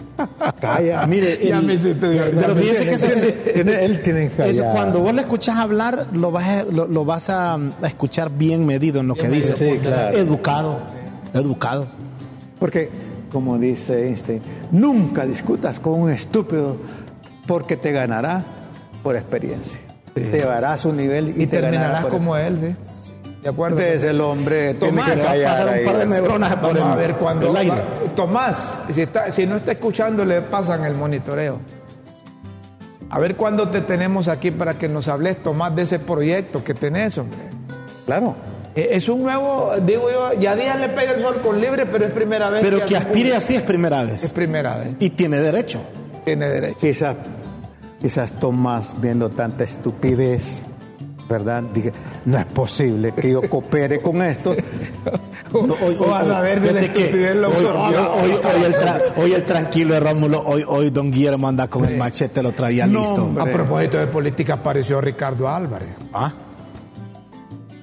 [0.60, 1.06] calla.
[1.06, 6.30] Mire, ya me pero fíjese que él tiene que cuando vos le escuchás hablar, lo
[6.30, 9.80] vas, a, lo, vas a, escuchar bien medido en lo que dice.
[10.14, 10.80] Educado,
[11.34, 11.88] educado.
[12.60, 12.90] Porque,
[13.32, 16.76] como dice Einstein, nunca discutas con un estúpido
[17.46, 18.44] porque te ganará
[19.02, 19.89] por experiencia.
[20.14, 22.76] Te llevará a su nivel y, terminarás como él, ¿sí?
[23.42, 23.80] ¿De acuerdo?
[23.80, 26.96] es el hombre Tomás, tiene que callar pasar un par de neuronas por el, a
[26.96, 27.54] ver cuando
[28.14, 31.58] Tomás, si, está, si no está escuchando, le pasan el monitoreo.
[33.08, 36.74] A ver cuándo te tenemos aquí para que nos hables, Tomás, de ese proyecto que
[36.74, 37.38] tenés, hombre.
[38.04, 38.36] Claro.
[38.74, 42.06] Eh, es un nuevo, digo yo, ya día le pega el sol con libre, pero
[42.06, 42.62] es primera vez.
[42.62, 44.24] Pero que, aspire así es primera vez.
[44.24, 44.90] Es primera vez.
[45.00, 45.80] Y tiene derecho.
[46.24, 46.76] Tiene derecho.
[46.78, 47.16] Quizás
[48.00, 50.62] quizás Tomás viendo tanta estupidez,
[51.28, 51.62] ¿verdad?
[51.62, 51.92] Dije,
[52.24, 54.54] no es posible que yo coopere con esto.
[55.52, 56.60] hoy, a ver
[59.16, 62.86] hoy, el tranquilo de Rómulo, hoy, hoy don Guillermo anda con el machete, lo traía
[62.86, 63.32] listo.
[63.38, 65.90] A propósito de política, apareció Ricardo Álvarez.
[66.12, 66.32] ¿Ah?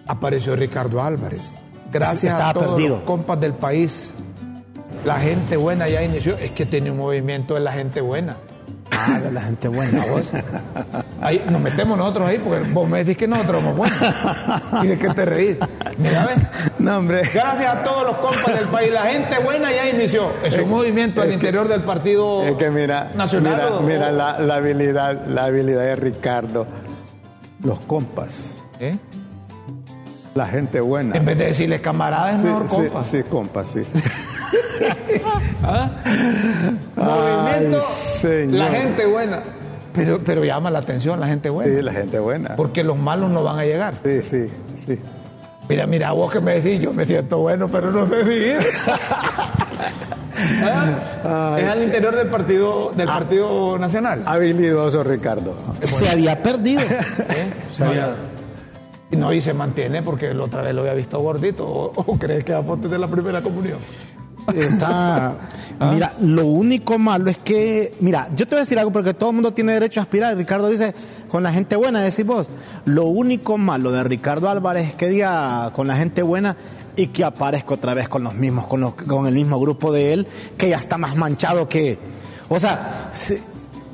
[0.07, 1.51] Apareció Ricardo Álvarez.
[1.91, 4.09] Gracias a todos los compas del país.
[5.05, 6.37] La gente buena ya inició.
[6.37, 8.35] Es que tiene un movimiento de la gente buena.
[8.99, 10.23] Ah, de la gente buena, vos.
[11.21, 13.99] Ahí nos metemos nosotros ahí, porque vos me decís que nosotros somos buenos.
[14.83, 15.57] ¿Y de qué te reís?
[15.97, 16.71] Mira, ¿ves?
[16.79, 17.21] No, hombre.
[17.33, 18.91] Gracias a todos los compas del país.
[18.91, 20.31] La gente buena ya inició.
[20.43, 23.81] Es un movimiento al interior del Partido es que mira, Nacional.
[23.83, 26.67] Mira, la, habilidad, la habilidad de Ricardo.
[27.63, 28.29] Los compas.
[28.79, 28.95] ¿Eh?
[30.35, 31.17] La gente buena.
[31.17, 33.07] En vez de decirle camaradas, es mejor compas.
[33.07, 33.81] Sí, compas, sí.
[35.63, 35.89] ¿Ah?
[36.95, 37.83] Movimiento,
[38.55, 39.43] la gente buena.
[39.93, 41.75] Pero, pero llama la atención la gente buena.
[41.75, 42.55] Sí, la gente buena.
[42.55, 43.95] Porque los malos no van a llegar.
[44.03, 44.47] Sí, sí,
[44.85, 44.99] sí.
[45.67, 48.67] Mira, mira, vos que me decís, yo me siento bueno, pero no sé si
[51.25, 51.57] ¿Ah?
[51.59, 53.13] es al interior del partido del ah.
[53.19, 54.23] partido nacional.
[54.25, 55.55] Habilidoso Ricardo.
[55.81, 56.81] Se había perdido.
[56.81, 57.53] ¿Eh?
[57.71, 58.15] Se había...
[59.11, 61.65] No, y se mantiene porque la otra vez lo había visto gordito.
[61.65, 63.79] ¿O, crees que a de la primera comunión?
[64.55, 65.35] Está.
[65.91, 67.93] Mira, lo único malo es que.
[67.99, 70.35] Mira, yo te voy a decir algo porque todo el mundo tiene derecho a aspirar.
[70.35, 70.93] Ricardo dice,
[71.29, 72.49] con la gente buena, decís vos.
[72.85, 76.55] Lo único malo de Ricardo Álvarez es que diga con la gente buena
[76.95, 80.27] y que aparezca otra vez con los mismos, con, con el mismo grupo de él,
[80.57, 81.99] que ya está más manchado que.
[82.49, 83.11] O sea,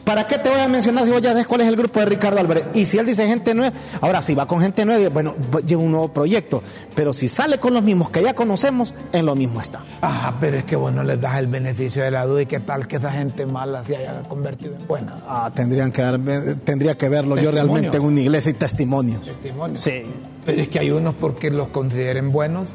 [0.03, 2.07] ¿Para qué te voy a mencionar si vos ya sabes cuál es el grupo de
[2.07, 2.65] Ricardo Álvarez?
[2.73, 5.35] Y si él dice gente nueva, ahora si va con gente nueva, bueno,
[5.65, 6.61] lleva un nuevo proyecto.
[6.93, 9.83] Pero si sale con los mismos que ya conocemos, en lo mismo está.
[10.01, 12.87] Ah, pero es que bueno, les das el beneficio de la duda y qué tal
[12.87, 15.17] que esa gente mala se haya convertido en buena.
[15.25, 16.19] Ah, tendrían que dar,
[16.65, 19.25] tendría que verlo yo realmente en una iglesia y testimonios.
[19.25, 19.81] Testimonios.
[19.81, 20.03] Sí.
[20.45, 22.67] Pero es que hay unos porque los consideren buenos,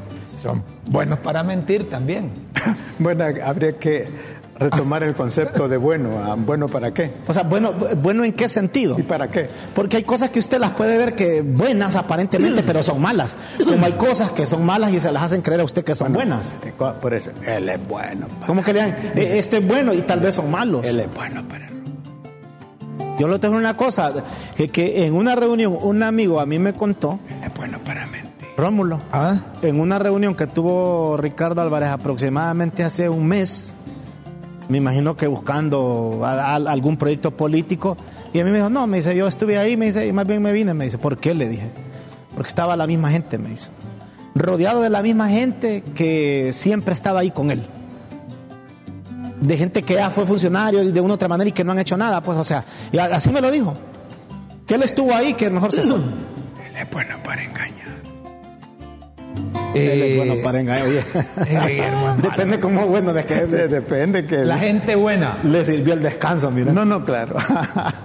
[0.43, 2.31] son buenos para mentir también.
[2.99, 4.09] bueno, habría que
[4.59, 6.37] retomar el concepto de bueno.
[6.39, 7.13] ¿Bueno para qué?
[7.27, 8.99] O sea, bueno, bueno en qué sentido?
[8.99, 9.49] ¿Y para qué?
[9.75, 13.37] Porque hay cosas que usted las puede ver que buenas aparentemente, pero son malas.
[13.65, 16.13] Como hay cosas que son malas y se las hacen creer a usted que son
[16.13, 16.59] buenas.
[16.65, 18.27] Eh, por eso, él es bueno.
[18.47, 18.91] ¿Cómo que le dan?
[19.15, 20.85] Eh, esto es bueno y tal vez son malos.
[20.85, 21.69] Él es bueno para
[23.19, 24.13] yo lo tengo una cosa,
[24.57, 27.19] que, que, en una reunión un amigo a mí me contó.
[27.45, 28.29] Es bueno para mentir.
[28.57, 29.01] Rómulo.
[29.13, 29.39] ¿Ah?
[29.63, 33.75] En una reunión que tuvo Ricardo Álvarez aproximadamente hace un mes,
[34.69, 37.97] me imagino que buscando algún proyecto político,
[38.33, 40.27] y a mí me dijo, no, me dice, yo estuve ahí, me dice, y más
[40.27, 41.35] bien me vine, me dice, ¿por qué?
[41.35, 41.71] Le dije,
[42.35, 43.71] porque estaba la misma gente, me dice,
[44.35, 47.67] rodeado de la misma gente que siempre estaba ahí con él
[49.41, 51.79] de gente que ya fue funcionario de una u otra manera y que no han
[51.79, 53.75] hecho nada, pues, o sea, y así me lo dijo.
[54.67, 55.97] Que él estuvo ahí, que mejor se fue.
[55.97, 57.78] Él es bueno para engañar.
[59.75, 60.87] Es bueno eh, para engañar.
[60.87, 61.05] Oye.
[62.23, 66.73] depende cómo bueno de que depende que la gente buena le sirvió el descanso, mira.
[66.73, 67.37] No, no, claro.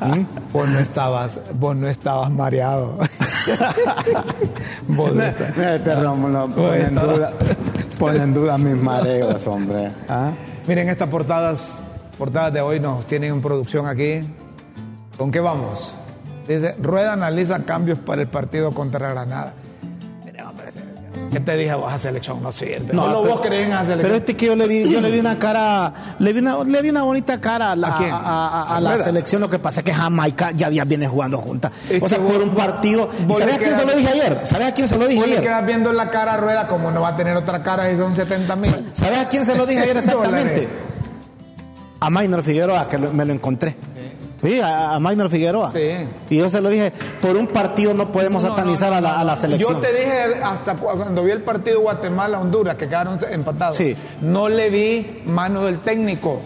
[0.01, 0.51] ¿Mm?
[0.51, 2.97] vos no estabas, vos no estabas mareado.
[4.87, 7.31] vos no, no, pon en duda,
[7.97, 9.91] pon en duda mis mareos, hombre.
[10.07, 10.31] ¿Ah?
[10.67, 11.79] Miren estas portadas,
[12.17, 14.21] portadas de hoy nos tienen en producción aquí.
[15.17, 15.93] ¿Con qué vamos?
[16.47, 19.53] Dice, Rueda analiza cambios para el partido contra Granada.
[21.33, 22.41] ¿Qué te dije vos a selección?
[22.41, 22.93] No sirve.
[22.93, 24.01] No, no vos crees en esa selección.
[24.03, 26.81] Pero este que yo le vi, yo le vi una cara, le vi una, le
[26.81, 29.41] vi una bonita cara a la, ¿A, la selección.
[29.41, 31.71] Lo que pasa es que Jamaica ya, ya viene jugando juntas.
[32.01, 33.09] o sea, por un partido.
[33.37, 34.39] ¿Sabes a quién se lo dije ayer?
[34.43, 35.41] ¿Sabes a quién se lo dije ayer?
[35.41, 38.15] quedas viendo la cara a Rueda como no va a tener otra cara y son
[38.15, 38.89] 70 mil.
[38.93, 40.69] ¿Sabes a quién se lo dije ayer exactamente?
[42.03, 43.77] a Maynor Figueroa, que me lo encontré.
[44.43, 45.71] Sí, a, a Figueroa.
[45.71, 46.07] Sí.
[46.29, 46.91] Y yo se lo dije,
[47.21, 49.75] por un partido no podemos satanizar a, la, selección.
[49.75, 53.75] Yo te dije hasta cuando vi el partido Guatemala-Honduras, que quedaron empatados.
[53.75, 53.95] Sí.
[54.21, 56.41] No le vi mano del técnico.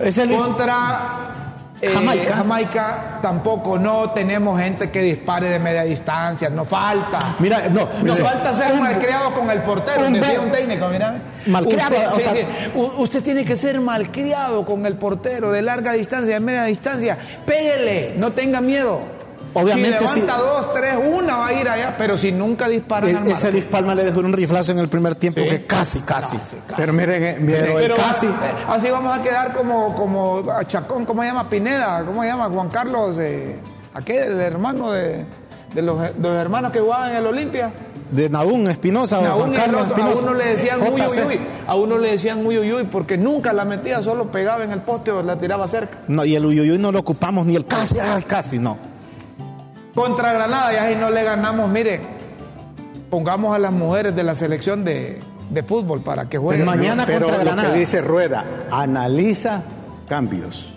[0.00, 0.30] Es el...
[0.30, 1.36] Contra
[1.80, 2.36] eh, Jamaica.
[2.36, 7.18] Jamaica tampoco, no tenemos gente que dispare de media distancia, no falta.
[7.38, 11.16] Mira, no, nos falta ser malcriado con el portero, un, decía un técnico, mira.
[11.46, 16.64] Malcriado, usted, usted tiene que ser malcriado con el portero de larga distancia, de media
[16.64, 17.18] distancia.
[17.44, 19.16] Pégale, no tenga miedo.
[19.54, 23.30] Obviamente, si levanta dos, tres, una va a ir allá, pero si nunca dispara e,
[23.32, 26.38] Ese Luis Palma le dejó un riflazo en el primer tiempo que casi, casi,
[26.76, 28.26] Pero miren, eh, miren casi.
[28.26, 28.30] Eh,
[28.68, 31.48] así vamos a quedar como, como Chacón, ¿cómo se llama?
[31.48, 32.50] Pineda, ¿cómo se llama?
[32.50, 33.56] Juan Carlos, eh,
[33.94, 35.24] aquel, el hermano de,
[35.72, 37.72] de, los, de los hermanos que jugaban en el Olimpia
[38.10, 40.20] de Nahún Espinosa o Juan Carlos Espinosa.
[40.20, 43.18] A uno le decían uy, uy, uy, a uno le decían uy, uy, uy, porque
[43.18, 45.98] nunca la metía, solo pegaba en el poste o la tiraba cerca.
[46.08, 48.78] No, y el uy, uy, uy no lo ocupamos ni el casi, casi, no.
[49.94, 52.00] Contra Granada, y ahí no le ganamos, mire,
[53.10, 55.18] pongamos a las mujeres de la selección de,
[55.66, 56.66] fútbol para que jueguen.
[56.66, 57.68] Mañana Pero contra Granada.
[57.68, 59.62] Lo que dice Rueda, analiza
[60.06, 60.75] cambios.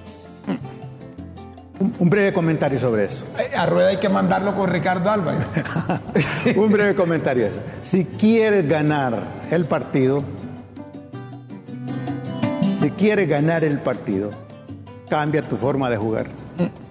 [1.80, 3.24] Un, breve comentario sobre eso.
[3.38, 5.48] Eh, a Rueda hay que mandarlo con Ricardo Álvarez.
[6.58, 7.60] un breve comentario eso.
[7.84, 10.24] Si quieres ganar el partido,
[12.82, 14.32] si quieres ganar el partido,
[15.10, 16.28] cambia tu forma de jugar.
[16.58, 16.90] Mm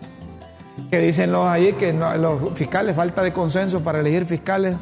[0.90, 4.76] que dicen los ahí que los fiscales, falta de consenso para elegir fiscales.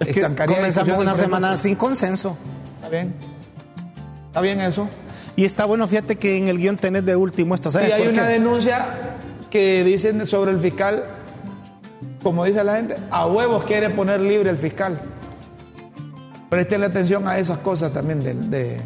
[0.00, 2.36] Es que comenzamos una semana sin consenso.
[2.76, 3.14] Está bien.
[4.26, 4.88] Está bien eso.
[5.36, 7.70] Y está bueno, fíjate que en el guion tenés de último esto.
[7.70, 8.86] ¿sabes y hay una denuncia
[9.52, 11.04] que dicen sobre el fiscal,
[12.22, 15.00] como dice la gente, a huevos quiere poner libre el fiscal.
[16.50, 18.80] Presten atención a esas cosas también de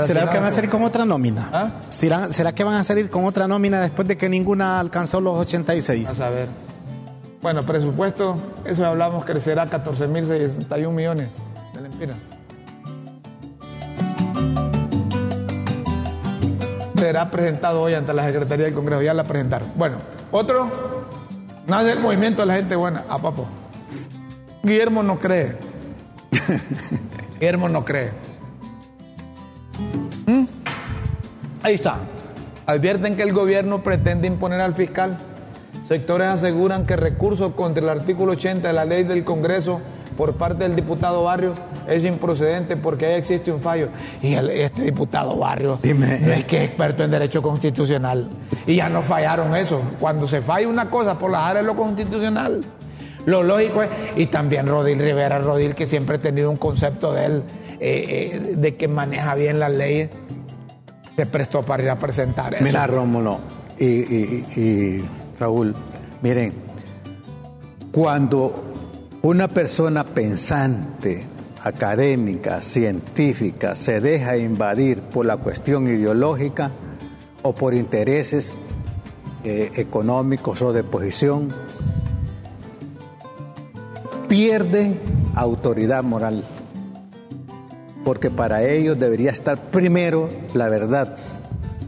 [0.00, 1.50] ¿Será que van a salir con otra nómina?
[1.52, 1.70] ¿Ah?
[1.90, 5.38] ¿Será, ¿Será, que van a salir con otra nómina después de que ninguna alcanzó los
[5.38, 6.18] 86?
[6.20, 6.48] A ver.
[7.42, 8.34] Bueno, presupuesto,
[8.64, 11.28] eso hablamos, crecerá 14.061 millones
[11.74, 12.16] de lempiras.
[17.02, 19.72] Será presentado hoy ante la Secretaría del Congreso, ya la presentaron.
[19.74, 19.96] Bueno,
[20.30, 20.70] otro,
[21.66, 23.44] nada del movimiento de la gente buena, a papo.
[24.62, 25.56] Guillermo no cree.
[27.40, 28.10] Guillermo no cree.
[30.26, 30.44] ¿Mm?
[31.64, 31.96] Ahí está.
[32.66, 35.16] Advierten que el gobierno pretende imponer al fiscal.
[35.84, 39.80] Sectores aseguran que recursos contra el artículo 80 de la ley del Congreso
[40.16, 41.54] por parte del diputado Barrio
[41.88, 43.88] es improcedente porque ahí existe un fallo.
[44.20, 48.28] Y este diputado Barrio es que es experto en derecho constitucional.
[48.66, 49.80] Y ya no fallaron eso.
[49.98, 52.62] Cuando se falla una cosa por las áreas de lo constitucional,
[53.26, 57.26] lo lógico es, y también Rodil Rivera, Rodil que siempre he tenido un concepto de
[57.26, 57.42] él
[57.78, 60.10] eh, eh, de que maneja bien las leyes,
[61.16, 62.64] se prestó para ir a presentar eso.
[62.64, 63.38] Mira, Rómulo
[63.78, 65.04] y, y
[65.38, 65.74] Raúl,
[66.22, 66.52] miren,
[67.92, 68.72] cuando
[69.22, 71.24] una persona pensante
[71.62, 76.70] académica, científica, se deja invadir por la cuestión ideológica
[77.42, 78.52] o por intereses
[79.44, 81.52] eh, económicos o de posición,
[84.28, 84.94] pierde
[85.34, 86.42] autoridad moral.
[88.04, 91.16] Porque para ellos debería estar primero la verdad,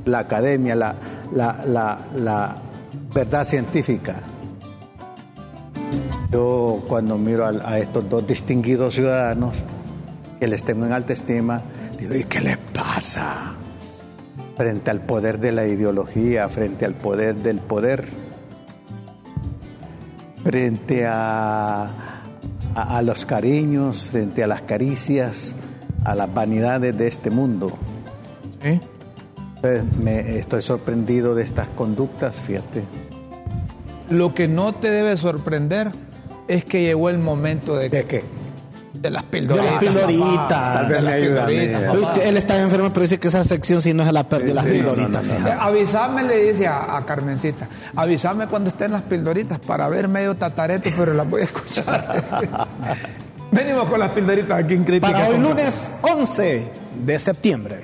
[0.04, 0.94] la academia, la,
[1.32, 2.56] la
[3.12, 4.22] verdad científica.
[6.34, 9.54] Yo cuando miro a, estos dos distinguidos ciudadanos,
[10.40, 11.62] que les tengo en alta estima,
[11.96, 13.54] digo, ¿y qué les pasa?
[14.56, 18.04] Frente al poder de la ideología, frente al poder del poder,
[20.42, 21.88] frente a,
[22.74, 25.52] a, los cariños, frente a las caricias,
[26.04, 27.70] a las vanidades de este mundo.
[30.02, 32.82] me estoy sorprendido de estas conductas, fíjate.
[34.10, 35.92] Lo que no te debe sorprender
[36.48, 37.88] es que llegó el momento de...
[37.88, 38.22] ¿De qué?
[38.92, 40.88] De las pildoritas.
[40.88, 42.18] De las pildoritas.
[42.24, 45.22] él está enfermo, pero dice que esa sección si no es la perdió las pildoritas.
[45.58, 51.12] avísame, le dice a, Carmencita, avísame cuando estén las pildoritas para ver medio tatareto, pero
[51.12, 52.24] las voy a escuchar.
[53.52, 55.12] Venimos con las pildoritas aquí en Crítica.
[55.12, 56.72] Para hoy lunes 11
[57.04, 57.80] de septiembre.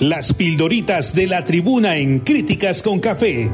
[0.00, 3.50] Las pildoritas de la tribuna en Críticas con Café.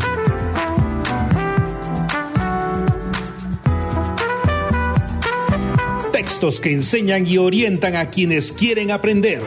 [6.26, 9.40] Textos que enseñan y orientan a quienes quieren aprender.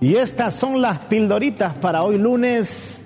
[0.00, 3.04] Y estas son las pildoritas para hoy lunes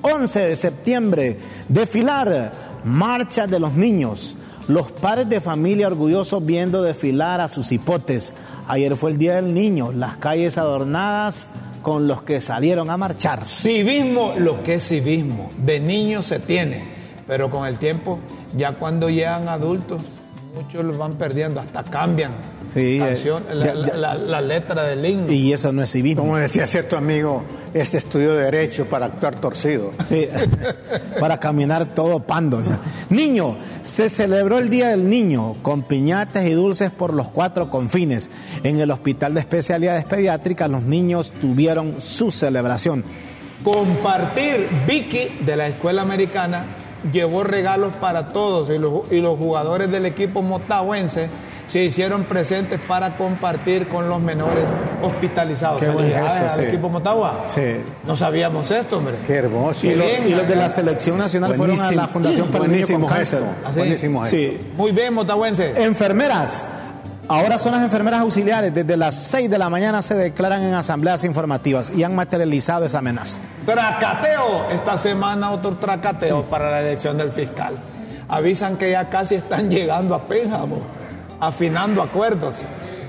[0.00, 1.38] 11 de septiembre.
[1.68, 4.38] Desfilar, marcha de los niños.
[4.68, 8.32] Los padres de familia orgullosos viendo desfilar a sus hipotes.
[8.68, 11.50] Ayer fue el Día del Niño, las calles adornadas
[11.82, 13.46] con los que salieron a marchar.
[13.46, 17.01] Civismo, lo que es civismo, de niño se tiene
[17.32, 18.18] pero con el tiempo,
[18.54, 20.02] ya cuando llegan adultos,
[20.54, 22.32] muchos los van perdiendo, hasta cambian
[22.74, 23.40] sí, eh,
[23.96, 25.32] la, letra del himno.
[25.32, 26.24] Y eso no es civismo.
[26.24, 29.92] Como decía cierto amigo, este estudio de derecho para actuar torcido.
[30.04, 30.28] Sí,
[31.20, 32.60] para caminar todo pando.
[33.08, 38.28] Niño, se celebró el Día del Niño con piñatas y dulces por los cuatro confines.
[38.62, 43.02] En el Hospital de Especialidades Pediátricas los niños tuvieron su celebración.
[43.64, 46.66] Compartir Vicky de la Escuela Americana
[47.10, 51.28] llevó regalos para todos y los, jugadores del equipo motahuense
[51.66, 54.64] se hicieron presentes para compartir con los menores
[55.02, 55.80] hospitalizados.
[55.80, 57.44] Qué buen gesto, equipo Motagua.
[57.46, 57.76] Sí.
[58.04, 59.14] No sabíamos esto, hombre.
[59.26, 59.86] Qué hermoso.
[59.86, 63.42] Y, los de la selección nacional fueron a la Fundación para el Niño con Cáncer.
[63.74, 64.60] Buenísimo sí.
[64.76, 65.82] Muy bien, motahuense.
[65.82, 66.66] Enfermeras
[67.28, 68.74] Ahora son las enfermeras auxiliares.
[68.74, 72.98] Desde las 6 de la mañana se declaran en asambleas informativas y han materializado esa
[72.98, 73.38] amenaza.
[73.64, 74.70] Tracateo.
[74.70, 77.74] Esta semana otro tracateo para la elección del fiscal.
[78.28, 80.82] Avisan que ya casi están llegando a Pénjamo,
[81.40, 82.56] afinando acuerdos.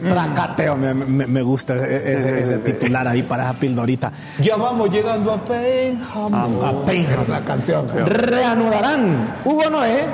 [0.08, 4.12] Tracateo, me, gusta ese, titular ahí para esa pildorita.
[4.40, 6.64] Ya vamos llegando a Pénjamo.
[6.64, 7.26] A Pénjamo.
[7.30, 7.88] La canción.
[8.06, 9.40] Reanudarán.
[9.46, 10.06] Hugo Noé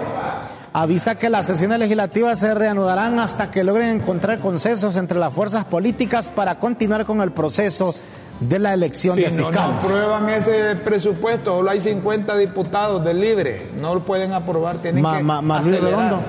[0.73, 5.65] avisa que las sesiones legislativas se reanudarán hasta que logren encontrar consensos entre las fuerzas
[5.65, 7.93] políticas para continuar con el proceso
[8.39, 9.53] de la elección de fiscales.
[9.53, 15.03] no aprueban ese presupuesto, solo hay 50 diputados del Libre, no lo pueden aprobar, tienen
[15.03, 16.21] que más Luis Redondo.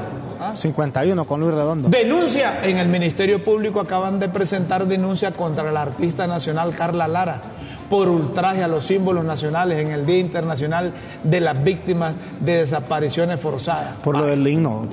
[0.55, 1.25] 51 ¿Ah?
[1.25, 1.89] con Luis Redondo.
[1.89, 7.41] Denuncia en el Ministerio Público acaban de presentar denuncia contra la artista nacional Carla Lara
[7.89, 13.41] por ultraje a los símbolos nacionales en el Día Internacional de las Víctimas de Desapariciones
[13.41, 13.97] Forzadas.
[14.03, 14.87] Por lo del himno.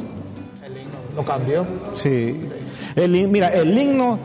[0.66, 1.66] El himno lo cambió.
[1.93, 2.50] Sí.
[2.95, 4.18] El, mira, el himno,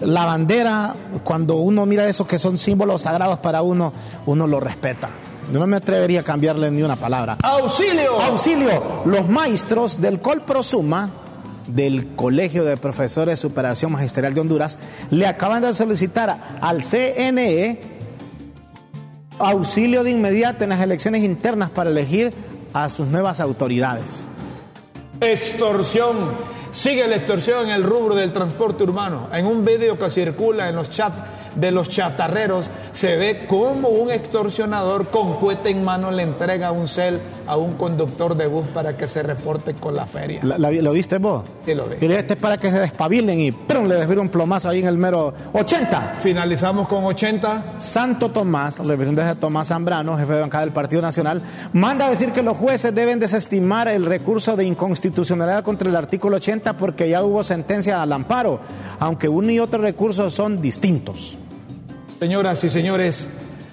[0.00, 3.92] la bandera, cuando uno mira esos que son símbolos sagrados para uno,
[4.26, 5.10] uno lo respeta.
[5.52, 7.38] Yo no me atrevería a cambiarle ni una palabra.
[7.42, 8.20] ¡Auxilio!
[8.20, 9.02] ¡Auxilio!
[9.04, 11.10] Los maestros del Colprosuma
[11.66, 14.78] del Colegio de Profesores de Superación Magisterial de Honduras
[15.10, 17.80] le acaban de solicitar al CNE
[19.40, 22.32] auxilio de inmediato en las elecciones internas para elegir
[22.72, 24.24] a sus nuevas autoridades.
[25.20, 26.60] Extorsión.
[26.72, 29.28] Sigue la extorsión en el rubro del transporte urbano.
[29.32, 31.18] En un video que circula en los chats
[31.56, 32.70] de los chatarreros,
[33.00, 37.72] se ve como un extorsionador con cuete en mano le entrega un cel a un
[37.72, 40.42] conductor de bus para que se reporte con la feria.
[40.42, 41.44] ¿Lo viste vos?
[41.64, 41.96] Sí, lo vi.
[41.98, 43.88] Y le este para que se despabilen y ¡prum!
[43.88, 46.18] le desvira un plomazo ahí en el mero 80.
[46.22, 47.76] Finalizamos con 80.
[47.78, 51.40] Santo Tomás, representante de Tomás Zambrano, jefe de bancada del Partido Nacional,
[51.72, 56.36] manda a decir que los jueces deben desestimar el recurso de inconstitucionalidad contra el artículo
[56.36, 58.60] 80 porque ya hubo sentencia al amparo,
[58.98, 61.38] aunque uno y otro recurso son distintos.
[62.20, 63.26] Señoras y señores,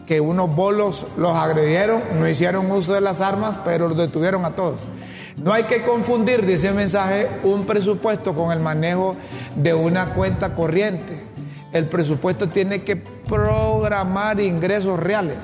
[0.06, 4.52] que unos bolos los agredieron, no hicieron uso de las armas, pero los detuvieron a
[4.52, 4.82] todos.
[5.43, 9.16] No hay que confundir, dice el mensaje, un presupuesto con el manejo
[9.56, 11.24] de una cuenta corriente.
[11.74, 15.38] El presupuesto tiene que programar ingresos reales.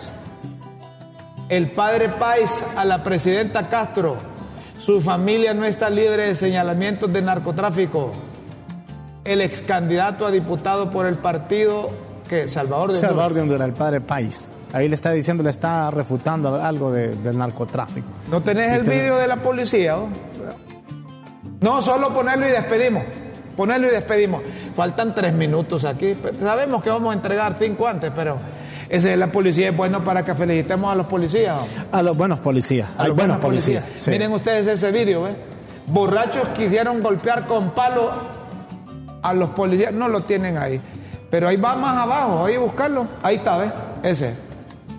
[1.50, 4.33] El padre Pais a la presidenta Castro,
[4.84, 8.12] su familia no está libre de señalamientos de narcotráfico.
[9.24, 11.90] El ex candidato a diputado por el partido
[12.28, 14.52] que Salvador de Salvador de Honduras, el padre Pais.
[14.74, 18.08] Ahí le está diciendo, le está refutando algo del narcotráfico.
[18.30, 19.96] ¿No tenés el vídeo de la policía?
[21.62, 23.04] No, solo ponerlo y despedimos.
[23.56, 24.42] Ponerlo y despedimos.
[24.76, 26.14] Faltan tres minutos aquí.
[26.42, 28.36] Sabemos que vamos a entregar cinco antes, pero
[28.94, 31.58] ese de la policía es bueno para que felicitemos a los policías.
[31.92, 32.92] A los buenos policías.
[32.96, 33.84] A los buenos policías.
[34.08, 35.36] Miren ustedes ese vídeo, ¿ves?
[35.88, 38.12] Borrachos quisieron golpear con palo
[39.24, 39.92] a los policías.
[39.92, 40.80] No lo tienen ahí.
[41.32, 43.08] Pero ahí va más abajo, ahí buscarlo.
[43.24, 43.72] Ahí está, ¿ves?
[44.04, 44.36] Ese.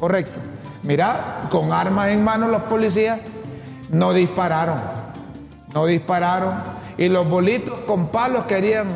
[0.00, 0.40] Correcto.
[0.82, 3.20] Mira, con armas en mano los policías
[3.92, 4.80] no dispararon.
[5.72, 6.54] No dispararon.
[6.98, 8.88] Y los bolitos con palos querían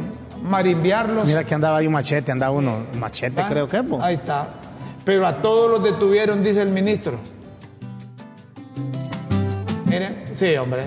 [0.43, 1.25] marimbiarlos.
[1.25, 2.79] Mira que andaba ahí un machete, andaba uno.
[2.99, 3.85] Machete, ah, creo que es.
[4.01, 4.49] Ahí está.
[5.09, 7.19] Pero a todos los detuvieron, dice el ministro.
[9.87, 10.83] Miren, sí, hombre.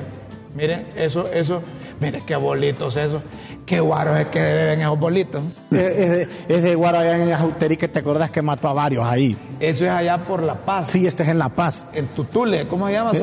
[0.54, 1.64] Miren, eso, eso.
[2.00, 3.24] Miren qué bolitos eso.
[3.72, 5.42] Qué guaro es que deben esos bolitos.
[5.72, 9.38] Es, de, guaro allá en Ajuterí que te acordás que mató a varios ahí.
[9.62, 10.92] Eso es allá por La Paz.
[10.92, 11.88] Sí, este es en La Paz.
[11.94, 13.14] En Tutule, ¿cómo se llama?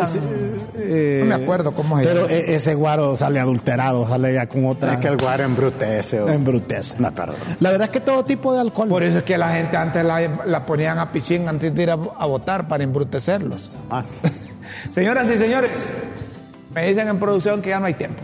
[0.75, 2.21] Eh, no me acuerdo cómo se llama.
[2.29, 4.95] Pero e, ese guaro sale adulterado, sale ya con otra.
[4.95, 6.19] Es que el guaro embrutece.
[6.19, 6.31] O...
[6.31, 6.97] Embrutece.
[6.99, 7.37] No, perdón.
[7.61, 8.89] La verdad es que todo tipo de alcohol.
[8.89, 11.97] Por eso es que la gente antes la, ponían a pichín antes de ir a,
[11.97, 13.71] votar para embrutecerlos.
[13.91, 14.03] Ah.
[14.93, 15.85] Señoras y señores,
[16.75, 18.23] me dicen en producción que ya no hay tiempo.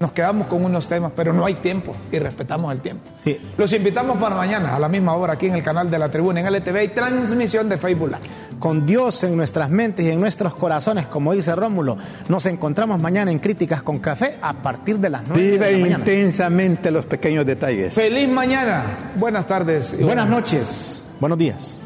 [0.00, 3.10] Nos quedamos con unos temas, pero no hay tiempo y respetamos el tiempo.
[3.18, 3.38] Sí.
[3.58, 6.40] Los invitamos para mañana a la misma hora aquí en el canal de la Tribuna
[6.40, 8.16] en LTV y transmisión de Facebook
[8.58, 11.98] Con Dios en nuestras mentes y en nuestros corazones, como dice Rómulo,
[12.30, 15.98] nos encontramos mañana en Críticas con Café a partir de las 9 de la mañana.
[15.98, 17.92] intensamente los pequeños detalles.
[17.92, 19.12] Feliz mañana.
[19.18, 19.94] Buenas tardes.
[20.00, 21.08] buenas noches.
[21.20, 21.78] Buenos días.